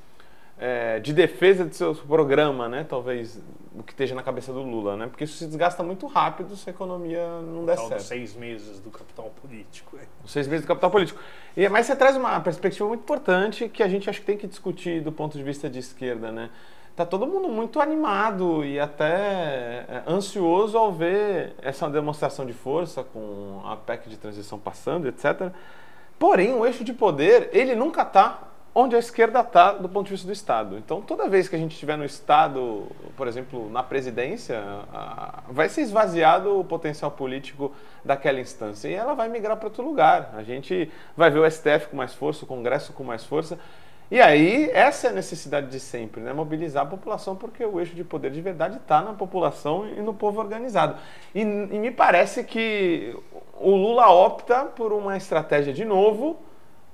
[0.62, 2.86] é, de defesa do seu programa, né?
[2.88, 3.42] Talvez
[3.74, 5.08] o que esteja na cabeça do Lula, né?
[5.08, 8.00] Porque isso se desgasta muito rápido se a economia não der certo.
[8.00, 9.96] seis meses do capital político.
[9.96, 10.06] É.
[10.24, 11.18] Os seis meses do capital político.
[11.56, 14.46] E, mas você traz uma perspectiva muito importante que a gente acho que tem que
[14.46, 16.48] discutir do ponto de vista de esquerda, né?
[16.94, 23.02] Tá todo mundo muito animado e até é, ansioso ao ver essa demonstração de força
[23.02, 25.50] com a PEC de transição passando, etc.
[26.20, 30.12] Porém, o eixo de poder, ele nunca está onde a esquerda está do ponto de
[30.12, 30.78] vista do Estado.
[30.78, 34.62] Então, toda vez que a gente estiver no Estado, por exemplo, na presidência,
[35.48, 37.72] vai ser esvaziado o potencial político
[38.04, 40.32] daquela instância e ela vai migrar para outro lugar.
[40.36, 43.58] A gente vai ver o STF com mais força, o Congresso com mais força.
[44.10, 46.34] E aí, essa é a necessidade de sempre, né?
[46.34, 50.12] mobilizar a população, porque o eixo de poder de verdade está na população e no
[50.12, 50.98] povo organizado.
[51.34, 53.16] E, e me parece que
[53.58, 56.38] o Lula opta por uma estratégia de novo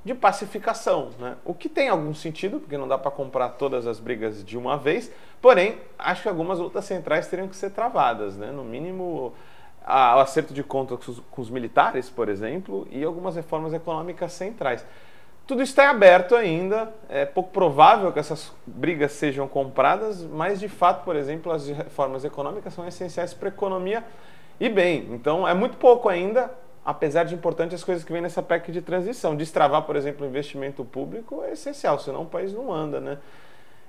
[0.05, 1.37] de pacificação, né?
[1.45, 4.77] o que tem algum sentido, porque não dá para comprar todas as brigas de uma
[4.77, 8.51] vez, porém, acho que algumas lutas centrais teriam que ser travadas, né?
[8.51, 9.35] no mínimo
[9.85, 14.33] a, o acerto de contas com, com os militares, por exemplo, e algumas reformas econômicas
[14.33, 14.85] centrais.
[15.47, 21.05] Tudo está aberto ainda, é pouco provável que essas brigas sejam compradas, mas de fato,
[21.05, 24.05] por exemplo, as reformas econômicas são essenciais para a economia
[24.61, 25.09] e bem.
[25.11, 26.51] Então é muito pouco ainda,
[26.89, 29.37] apesar de importante as coisas que vêm nessa PEC de transição.
[29.37, 33.19] Destravar, por exemplo, o investimento público é essencial, senão o país não anda, né?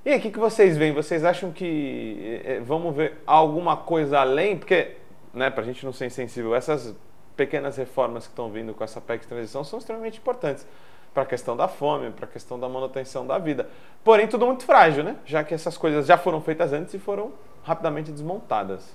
[0.06, 0.92] E aí, o que, que vocês veem?
[0.92, 4.58] Vocês acham que é, vamos ver alguma coisa além?
[4.58, 4.98] Porque,
[5.34, 6.94] né, para a gente não ser insensível, essas
[7.38, 10.68] pequenas reformas que estão vindo com essa PEC de transição são extremamente importantes
[11.14, 13.70] para a questão da fome, para a questão da manutenção da vida.
[14.04, 15.16] Porém, tudo muito frágil, né?
[15.26, 17.32] Já que essas coisas já foram feitas antes e foram
[17.64, 18.94] rapidamente desmontadas.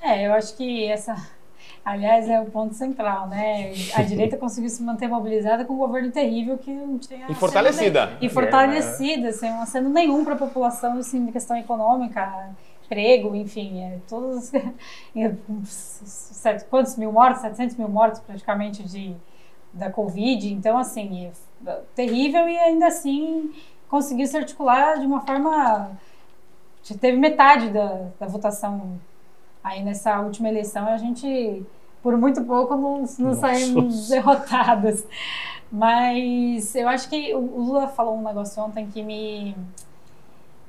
[0.00, 1.14] É, eu acho que essa
[1.84, 3.72] Aliás, é o ponto central, né?
[3.94, 7.26] A direita conseguiu se manter mobilizada com um governo terrível que não tinha.
[7.28, 8.16] E fortalecida.
[8.20, 12.50] E fortalecida, é, sem aceno nenhum para a população, assim, de questão econômica,
[12.84, 14.52] emprego, enfim, é, todos.
[16.70, 17.42] quantos mil mortos?
[17.42, 19.16] 700 mil mortos praticamente de,
[19.72, 20.52] da Covid.
[20.52, 21.32] Então, assim,
[21.66, 23.52] é terrível e ainda assim
[23.88, 25.90] conseguiu se articular de uma forma.
[27.00, 29.00] Teve metade da, da votação
[29.62, 31.62] Aí nessa última eleição a gente,
[32.02, 35.06] por muito pouco, não, não saímos derrotadas.
[35.70, 39.56] Mas eu acho que o Lula falou um negócio ontem que me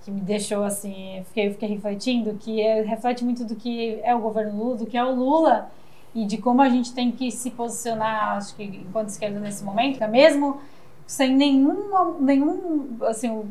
[0.04, 4.02] que me deixou assim, eu fiquei, eu fiquei refletindo, que é, reflete muito do que
[4.04, 5.72] é o governo Lula, do que é o Lula
[6.14, 10.06] e de como a gente tem que se posicionar, acho que enquanto esquerda nesse momento,
[10.10, 10.60] mesmo
[11.08, 13.46] sem nenhuma, nenhum, assim, o,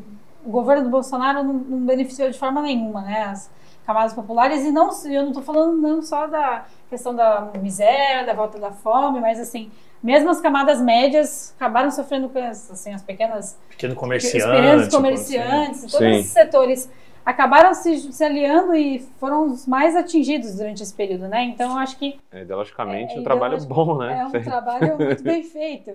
[0.45, 3.23] o governo do Bolsonaro não, não, beneficiou de forma nenhuma, né?
[3.23, 3.49] As,
[3.85, 8.33] camadas populares e não eu não estou falando não só da questão da miséria, da
[8.33, 9.71] volta da fome, mas assim
[10.01, 15.81] mesmo as camadas médias acabaram sofrendo com assim as pequenas pequeno comerciantes, os pequenos comerciantes,
[15.81, 16.19] todos Sim.
[16.19, 16.89] esses setores
[17.25, 21.43] acabaram se, se, aliando e foram os mais atingidos durante esse período, né?
[21.45, 24.19] Então eu acho que é, ideologicamente é, um trabalho bom, né?
[24.19, 24.41] É um Sim.
[24.41, 25.91] trabalho muito bem feito.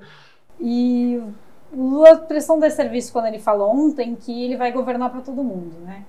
[0.58, 1.20] E
[1.70, 5.44] o Lula prestou um desserviço quando ele falou ontem que ele vai governar para todo
[5.44, 6.04] mundo, né?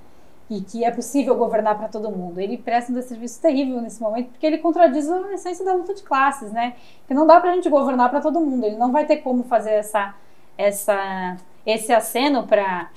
[0.49, 2.39] E que é possível governar para todo mundo.
[2.39, 6.01] Ele presta um serviço terrível nesse momento, porque ele contradiz a essência da luta de
[6.01, 6.73] classes, né?
[7.07, 8.65] Que não dá para a gente governar para todo mundo.
[8.65, 10.15] Ele não vai ter como fazer essa,
[10.57, 12.89] essa, esse aceno para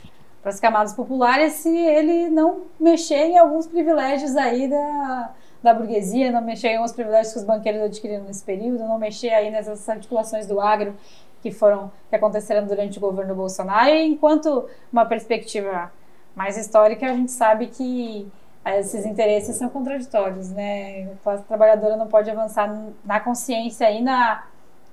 [0.44, 5.30] as camadas populares se ele não mexer em alguns privilégios aí da,
[5.62, 9.30] da burguesia, não mexer em alguns privilégios que os banqueiros adquiriram nesse período, não mexer
[9.30, 10.94] aí nessas articulações do agro
[11.42, 15.92] que foram que aconteceram durante o governo Bolsonaro, enquanto uma perspectiva
[16.35, 18.30] mais histórica, a gente sabe que
[18.64, 21.11] esses interesses são contraditórios, né?
[21.12, 22.72] A classe trabalhadora não pode avançar
[23.05, 24.45] na consciência e na,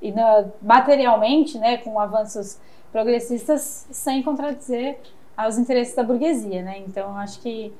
[0.01, 2.59] e na materialmente, né, com avanços
[2.91, 4.99] progressistas, sem contradizer
[5.37, 6.79] aos interesses da burguesia, né?
[6.79, 7.71] Então, acho que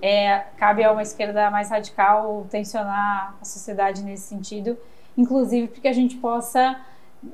[0.00, 4.76] é, cabe a uma esquerda mais radical tensionar a sociedade nesse sentido,
[5.16, 6.80] inclusive porque a gente possa,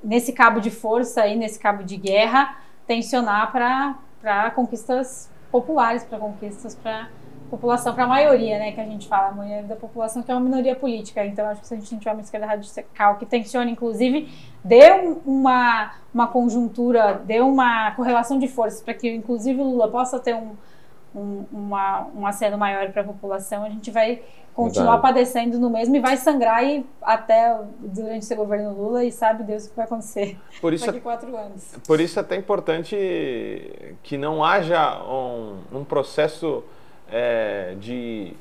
[0.03, 6.75] nesse cabo de força e nesse cabo de guerra, tensionar para conquistas populares, para conquistas
[6.75, 7.09] para
[7.51, 10.35] população, para a maioria, né, que a gente fala, a maioria da população que é
[10.35, 11.27] uma minoria política.
[11.27, 14.29] Então, acho que se a gente tiver uma esquerda radical que tensione, inclusive,
[14.65, 14.93] dê
[15.27, 20.35] uma, uma conjuntura, dê uma correlação de forças para que, inclusive, o Lula possa ter
[20.35, 20.53] um,
[21.15, 24.23] um, uma, um aceno maior para a população, a gente vai
[24.55, 25.15] continuar Verdade.
[25.15, 29.67] padecendo no mesmo e vai sangrar e até durante esse governo Lula e sabe Deus
[29.67, 31.77] o que vai acontecer por isso, daqui a quatro anos.
[31.87, 32.97] Por isso é até importante
[34.03, 36.65] que não haja um, um processo
[37.11, 38.35] é, de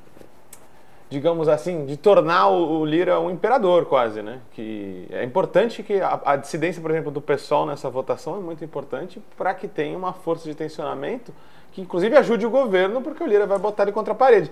[1.10, 4.42] digamos assim, de tornar o, Lira um imperador quase, né?
[4.52, 8.64] Que é importante que a, a dissidência, por exemplo, do PSOL nessa votação é muito
[8.64, 11.34] importante para que tenha uma força de tensionamento
[11.72, 14.52] que inclusive ajude o governo, porque o Lira vai botar ele contra a parede.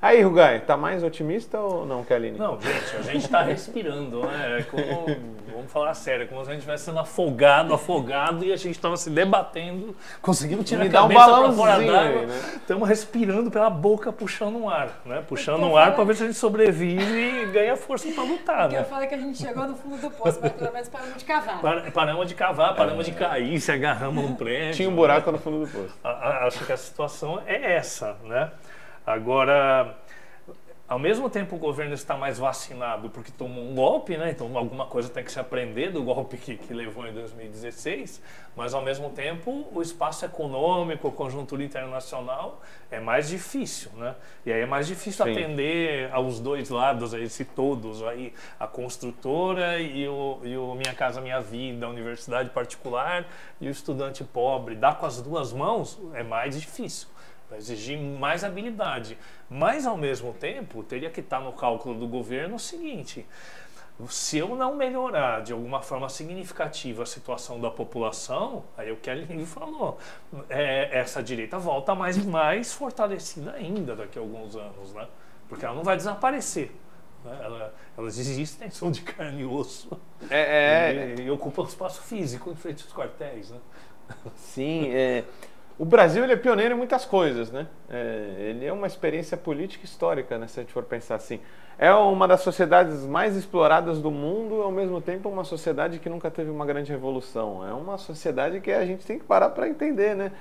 [0.00, 2.32] Aí, Rugai, tá mais otimista ou não, Kelly?
[2.32, 4.60] Não, gente, a gente tá respirando, né?
[4.60, 5.16] É como,
[5.54, 8.78] vamos falar sério, é como se a gente estivesse sendo afogado, afogado e a gente
[8.78, 12.26] tava se debatendo, conseguindo tirar Me a cabeça um pra fora d'água.
[12.56, 12.88] Estamos né?
[12.88, 15.24] respirando pela boca, puxando um ar, né?
[15.26, 18.80] Puxando um ar para ver se a gente sobrevive e ganha força para lutar, né?
[18.80, 21.24] eu falo que a gente chegou no fundo do poço, mas pelo menos paramos de
[21.24, 21.60] cavar.
[21.60, 23.10] Par, paramos de cavar, paramos é.
[23.10, 24.74] de cair, se agarramos num prédio.
[24.74, 25.94] Tinha um buraco no fundo do poço.
[26.04, 28.50] acho que a situação é essa, né?
[29.06, 29.96] Agora,
[30.88, 34.30] ao mesmo tempo o governo está mais vacinado porque tomou um golpe, né?
[34.30, 38.20] então alguma coisa tem que se aprender do golpe que, que, levou em 2016,
[38.56, 44.16] mas ao mesmo tempo o espaço econômico, a conjuntura internacional é mais difícil, né?
[44.44, 45.32] E aí é mais difícil Sim.
[45.32, 50.94] atender aos dois lados, a esse todos aí, a construtora e o, e o Minha
[50.94, 53.24] Casa Minha Vida, a universidade particular
[53.60, 54.74] e o estudante pobre.
[54.74, 57.08] Dar com as duas mãos é mais difícil.
[57.48, 59.16] Vai exigir mais habilidade.
[59.48, 63.24] Mas, ao mesmo tempo, teria que estar no cálculo do governo o seguinte:
[64.08, 69.46] se eu não melhorar de alguma forma significativa a situação da população, aí o Kelly
[69.46, 69.98] falou,
[70.50, 75.08] é, essa direita volta mais mais fortalecida ainda daqui a alguns anos, né?
[75.48, 76.72] Porque ela não vai desaparecer.
[77.24, 77.40] Né?
[77.42, 79.88] Ela, elas existem, são de carne e osso.
[80.28, 81.14] É, é...
[81.18, 83.58] E, e ocupam espaço físico em frente aos quartéis, né?
[84.36, 85.24] Sim, é.
[85.78, 87.66] O Brasil ele é pioneiro em muitas coisas, né?
[87.90, 90.46] É, ele é uma experiência política histórica, né?
[90.46, 91.40] Se a gente for pensar assim.
[91.78, 96.30] É uma das sociedades mais exploradas do mundo, ao mesmo tempo uma sociedade que nunca
[96.30, 97.66] teve uma grande revolução.
[97.68, 100.32] É uma sociedade que a gente tem que parar para entender, né?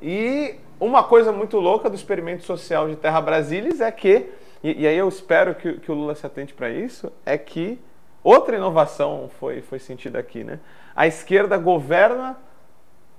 [0.00, 4.30] E uma coisa muito louca do experimento social de Terra Brasilis é que
[4.62, 7.78] e, e aí eu espero que, que o Lula se atente para isso, é que
[8.22, 10.58] outra inovação foi, foi sentida aqui, né?
[10.94, 12.36] A esquerda governa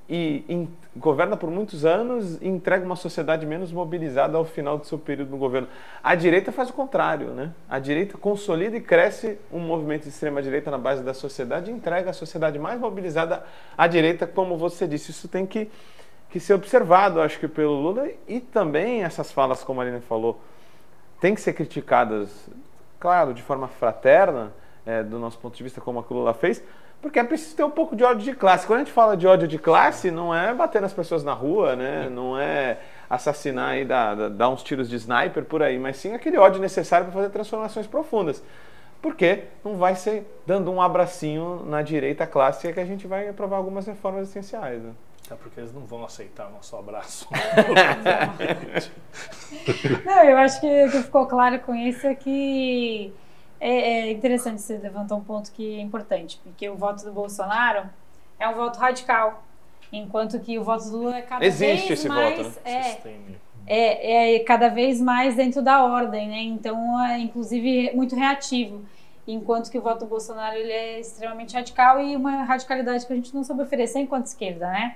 [0.09, 4.85] e in, governa por muitos anos e entrega uma sociedade menos mobilizada ao final do
[4.85, 5.67] seu período no governo.
[6.03, 7.51] A direita faz o contrário, né?
[7.69, 11.73] A direita consolida e cresce um movimento de extrema direita na base da sociedade e
[11.73, 13.45] entrega a sociedade mais mobilizada
[13.77, 15.11] à direita, como você disse.
[15.11, 15.69] Isso tem que,
[16.31, 20.41] que ser observado, acho que pelo Lula e também essas falas, como a Aline falou,
[21.21, 22.49] tem que ser criticadas,
[22.99, 24.51] claro, de forma fraterna,
[24.85, 26.63] é, do nosso ponto de vista, como a que o Lula fez,
[27.01, 28.67] porque é preciso ter um pouco de ódio de classe.
[28.67, 31.75] Quando a gente fala de ódio de classe, não é bater nas pessoas na rua,
[31.75, 32.09] né?
[32.09, 32.77] Não é
[33.09, 37.05] assassinar e dar, dar uns tiros de sniper por aí, mas sim aquele ódio necessário
[37.05, 38.43] para fazer transformações profundas.
[39.01, 43.55] Porque não vai ser dando um abracinho na direita clássica que a gente vai aprovar
[43.55, 44.83] algumas reformas essenciais.
[44.83, 44.91] Né?
[45.31, 47.25] É porque eles não vão aceitar o nosso abraço.
[50.05, 53.13] não, eu acho que o que ficou claro com isso é que
[53.59, 57.89] é, é interessante você levantar um ponto que é importante, porque o voto do Bolsonaro
[58.39, 59.43] é um voto radical,
[59.91, 62.97] enquanto que o voto do Lula é cada Existe vez esse mais voto, né?
[63.67, 66.41] é, é, é, cada vez mais dentro da ordem, né?
[66.41, 68.81] Então, é inclusive muito reativo,
[69.27, 73.15] enquanto que o voto do Bolsonaro ele é extremamente radical e uma radicalidade que a
[73.15, 74.95] gente não soube oferecer enquanto esquerda, né?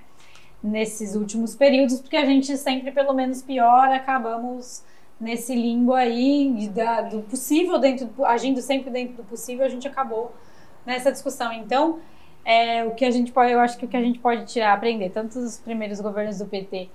[0.63, 4.83] Nesses últimos períodos, porque a gente sempre, pelo menos pior, acabamos
[5.19, 10.33] nesse limbo aí da, do possível dentro agindo sempre dentro do possível a gente acabou
[10.85, 11.51] nessa discussão.
[11.53, 11.99] Então
[12.45, 14.73] é, o que a gente pode eu acho que o que a gente pode tirar
[14.73, 16.89] aprender tanto dos primeiros governos do PT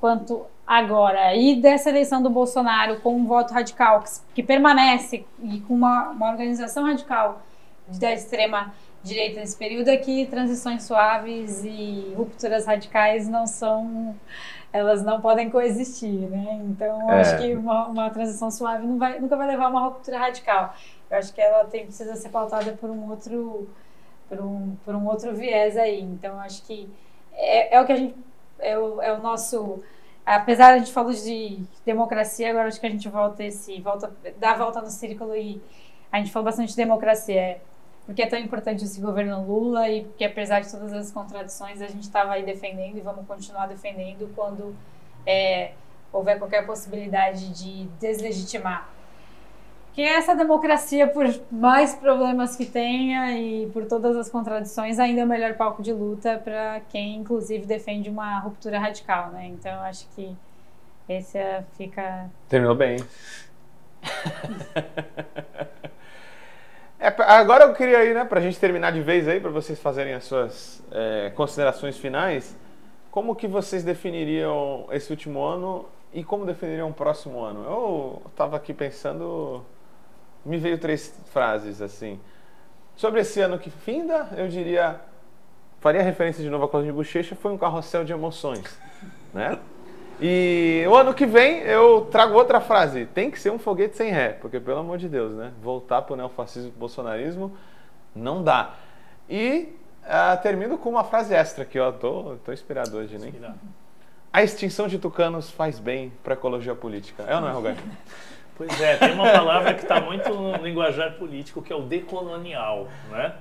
[0.00, 5.60] quanto agora e dessa eleição do Bolsonaro com um voto radical que, que permanece e
[5.60, 7.42] com uma, uma organização radical
[7.88, 14.14] da extrema direita nesse período é que transições suaves e rupturas radicais não são
[14.72, 16.60] elas não podem coexistir, né?
[16.64, 17.20] Então, é.
[17.20, 20.74] acho que uma, uma, transição suave não vai, nunca vai levar a uma ruptura radical.
[21.10, 23.68] Eu acho que ela tem, precisa ser pautada por um outro
[24.28, 26.02] por um, por um outro viés aí.
[26.02, 26.88] Então, acho que
[27.32, 28.14] é, é o que a gente
[28.58, 29.82] é o, é o nosso
[30.26, 34.12] apesar de a gente falar de democracia, agora acho que a gente volta esse volta
[34.38, 35.60] dá a volta no círculo e
[36.12, 37.60] a gente falou bastante de democracia.
[38.08, 41.82] É, porque é tão importante esse governo Lula e porque apesar de todas as contradições
[41.82, 44.74] a gente estava aí defendendo e vamos continuar defendendo quando
[45.26, 45.72] é,
[46.12, 48.88] houver qualquer possibilidade de deslegitimar.
[49.92, 55.24] Que essa democracia, por mais problemas que tenha e por todas as contradições, ainda é
[55.24, 59.46] o melhor palco de luta para quem, inclusive, defende uma ruptura radical, né?
[59.46, 60.36] Então, acho que
[61.08, 62.30] esse é, fica...
[62.48, 62.98] Terminou bem.
[67.00, 69.80] É, agora eu queria ir, né, para a gente terminar de vez aí, para vocês
[69.80, 72.56] fazerem as suas é, considerações finais.
[73.08, 77.64] Como que vocês definiriam esse último ano e como definiriam o próximo ano?
[77.64, 79.64] Eu estava aqui pensando,
[80.44, 82.18] me veio três frases assim.
[82.96, 85.00] Sobre esse ano que finda, eu diria,
[85.78, 88.76] faria referência de novo a Claudinho Bochecha, foi um carrossel de emoções,
[89.32, 89.56] né?
[90.20, 93.06] E o ano que vem eu trago outra frase.
[93.06, 95.52] Tem que ser um foguete sem ré, porque pelo amor de Deus, né?
[95.62, 97.56] Voltar para o neofascismo e bolsonarismo
[98.14, 98.74] não dá.
[99.28, 99.68] E
[100.04, 103.32] uh, termino com uma frase extra que eu tô, tô inspirado hoje, né?
[104.32, 107.22] A extinção de tucanos faz bem para a ecologia política.
[107.26, 107.82] É ou não é, Roberto?
[108.58, 112.88] Pois é, tem uma palavra que está muito no linguajar político que é o decolonial,
[113.08, 113.34] né?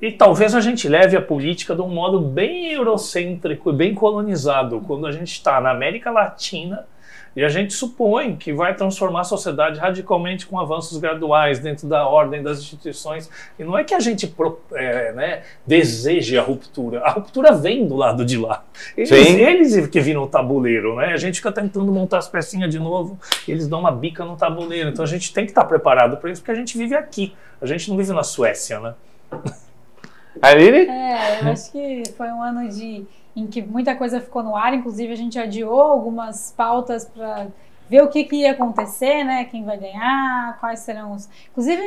[0.00, 4.80] E talvez a gente leve a política de um modo bem eurocêntrico e bem colonizado,
[4.86, 6.86] quando a gente está na América Latina
[7.36, 12.06] e a gente supõe que vai transformar a sociedade radicalmente com avanços graduais dentro da
[12.06, 13.30] ordem das instituições.
[13.58, 14.34] E não é que a gente
[14.72, 18.64] é, né, deseje a ruptura, a ruptura vem do lado de lá.
[18.96, 21.12] Eles, eles que viram o tabuleiro, né?
[21.12, 24.88] A gente fica tentando montar as pecinhas de novo, eles dão uma bica no tabuleiro.
[24.88, 27.32] Então a gente tem que estar preparado para isso, porque a gente vive aqui.
[27.60, 28.94] A gente não vive na Suécia, né?
[30.40, 30.86] Aline?
[30.86, 33.04] É, eu acho que foi um ano de,
[33.34, 37.48] em que muita coisa ficou no ar, inclusive a gente adiou algumas pautas para
[37.90, 39.44] ver o que, que, ia acontecer, né?
[39.46, 41.28] Quem vai ganhar, quais serão os.
[41.50, 41.82] Inclusive,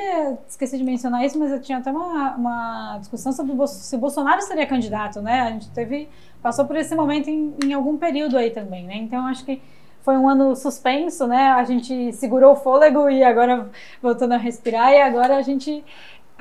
[0.45, 4.67] esqueci de mencionar isso, mas eu tinha até uma, uma discussão sobre se Bolsonaro seria
[4.67, 5.41] candidato, né?
[5.41, 6.09] A gente teve.
[6.41, 8.95] passou por esse momento em, em algum período aí também, né?
[8.95, 9.61] Então acho que
[10.01, 11.51] foi um ano suspenso, né?
[11.51, 13.69] A gente segurou o fôlego e agora
[14.01, 15.81] voltando a respirar, e agora a gente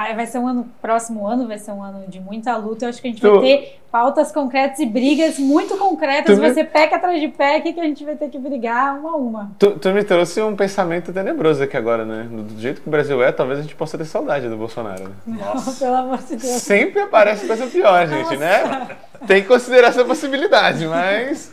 [0.03, 2.85] Aí vai ser um ano, próximo ano vai ser um ano de muita luta.
[2.85, 3.31] Eu acho que a gente tu...
[3.31, 6.35] vai ter pautas concretas e brigas muito concretas.
[6.35, 6.55] Tu vai me...
[6.55, 9.53] ser PEC atrás de PEC que a gente vai ter que brigar uma a uma.
[9.59, 12.27] Tu, tu, me trouxe um pensamento tenebroso aqui agora, né?
[12.29, 15.05] Do jeito que o Brasil é, talvez a gente possa ter saudade do Bolsonaro.
[15.05, 15.15] Né?
[15.27, 16.63] Não, pelo amor de Deus.
[16.63, 18.65] Sempre aparece coisa pior, gente, né?
[18.65, 18.79] Nossa.
[18.79, 18.97] né?
[19.27, 21.53] Tem que considerar essa possibilidade, mas.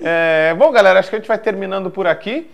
[0.00, 0.54] É...
[0.56, 2.48] Bom, galera, acho que a gente vai terminando por aqui.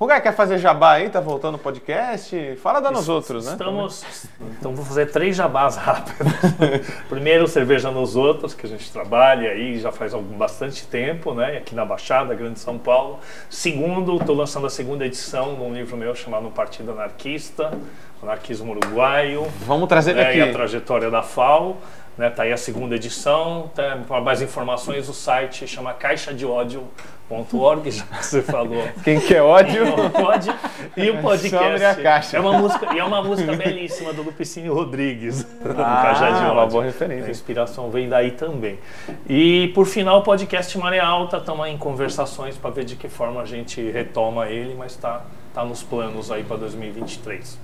[0.00, 1.10] Rugai, quer fazer jabá aí?
[1.10, 2.56] Tá voltando o podcast?
[2.56, 3.52] Fala da nos outros, né?
[3.52, 4.26] Estamos.
[4.58, 6.32] Então vou fazer três jabás rápidos.
[7.06, 11.58] Primeiro, cerveja nos outros, que a gente trabalha aí já faz algum, bastante tempo, né?
[11.58, 13.18] Aqui na Baixada, Grande São Paulo.
[13.50, 17.70] Segundo, estou lançando a segunda edição de um livro meu chamado Partido Anarquista,
[18.22, 19.48] Anarquismo Uruguaio.
[19.66, 20.38] Vamos trazer né, aqui.
[20.38, 21.76] E a trajetória da FAO.
[22.18, 23.70] Né, tá aí a segunda edição.
[23.74, 26.86] Tá, para mais informações, o site chama Caixa de Ódio
[27.52, 28.82] .org, já que você falou.
[29.04, 29.84] Quem quer ódio?
[30.10, 30.52] Pode.
[30.96, 32.34] E o podcast.
[32.34, 35.46] É uma música, e é uma música belíssima do Lupicínio Rodrigues.
[35.82, 36.72] Ah, Caixa de uma Ódio.
[36.72, 37.28] boa referência.
[37.28, 38.78] A inspiração vem daí também.
[39.28, 43.40] E por final, o podcast Maré Alta, estamos em conversações para ver de que forma
[43.40, 45.22] a gente retoma ele, mas está
[45.54, 47.58] tá nos planos aí para 2023.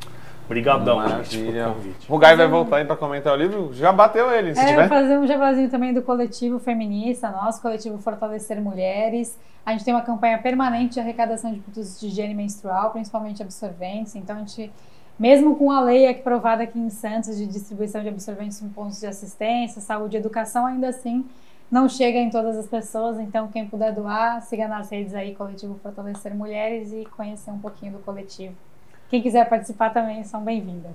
[0.47, 1.65] Obrigadão, gente, Maravilha.
[1.75, 2.09] convite.
[2.09, 3.71] Rugai vai voltar aí para comentar o livro.
[3.75, 4.89] Já bateu ele, se É, tiver.
[4.89, 9.37] fazer um jabazinho também do coletivo feminista, nosso coletivo Fortalecer Mulheres.
[9.65, 14.15] A gente tem uma campanha permanente de arrecadação de produtos de higiene menstrual, principalmente absorventes.
[14.15, 14.73] Então, a gente,
[15.19, 19.01] mesmo com a lei aqui aprovada aqui em Santos de distribuição de absorventes em pontos
[19.01, 21.25] de assistência, saúde e educação, ainda assim
[21.69, 23.19] não chega em todas as pessoas.
[23.19, 27.95] Então, quem puder doar, siga nas redes aí, Coletivo Fortalecer Mulheres e conhecer um pouquinho
[27.95, 28.55] do coletivo.
[29.09, 30.93] Quem quiser participar também são bem-vindas.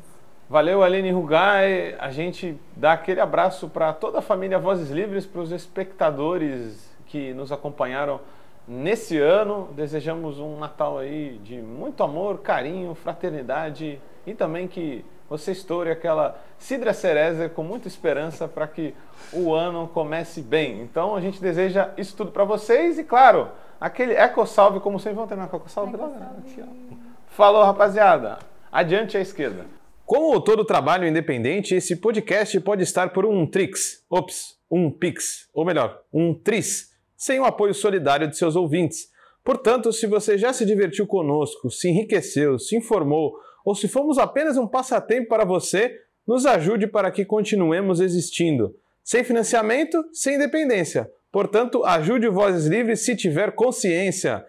[0.50, 1.96] Valeu, Aline Rugai.
[1.98, 7.34] A gente dá aquele abraço para toda a família Vozes Livres, para os espectadores que
[7.34, 8.20] nos acompanharam
[8.68, 9.70] nesse ano.
[9.74, 13.98] Desejamos um Natal aí de muito amor, carinho, fraternidade
[14.28, 18.94] e também que você estoure aquela Cidra Cerezer com muita esperança para que
[19.32, 20.82] o ano comece bem.
[20.82, 23.48] Então a gente deseja isso tudo para vocês e, claro,
[23.80, 25.96] aquele eco salve, como sempre, vamos terminar com eco salve.
[25.96, 27.01] Eco salve.
[27.42, 28.38] Falou, rapaziada.
[28.72, 29.66] Adiante à esquerda.
[30.06, 35.66] Como todo trabalho independente, esse podcast pode estar por um Trix, ops, um Pix, ou
[35.66, 39.08] melhor, um Tris, sem o apoio solidário de seus ouvintes.
[39.44, 43.34] Portanto, se você já se divertiu conosco, se enriqueceu, se informou,
[43.66, 48.76] ou se fomos apenas um passatempo para você, nos ajude para que continuemos existindo.
[49.04, 51.10] Sem financiamento, sem independência.
[51.32, 54.46] Portanto, ajude o Vozes Livres se tiver consciência.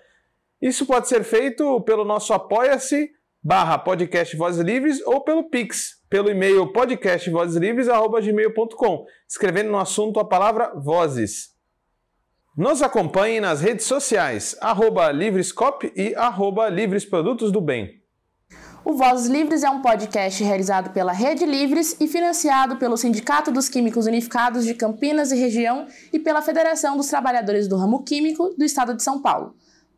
[0.63, 3.11] Isso pode ser feito pelo nosso apoia-se
[3.43, 10.73] barra podcast Vozes Livres ou pelo Pix, pelo e-mail podcastvozeslivres.gmail.com, escrevendo no assunto a palavra
[10.77, 11.51] Vozes.
[12.57, 18.01] Nos acompanhe nas redes sociais, arroba Livrescop e arroba Livres Produtos do Bem.
[18.85, 23.69] O Vozes Livres é um podcast realizado pela Rede Livres e financiado pelo Sindicato dos
[23.69, 28.65] Químicos Unificados de Campinas e Região e pela Federação dos Trabalhadores do Ramo Químico do
[28.65, 29.57] Estado de São Paulo.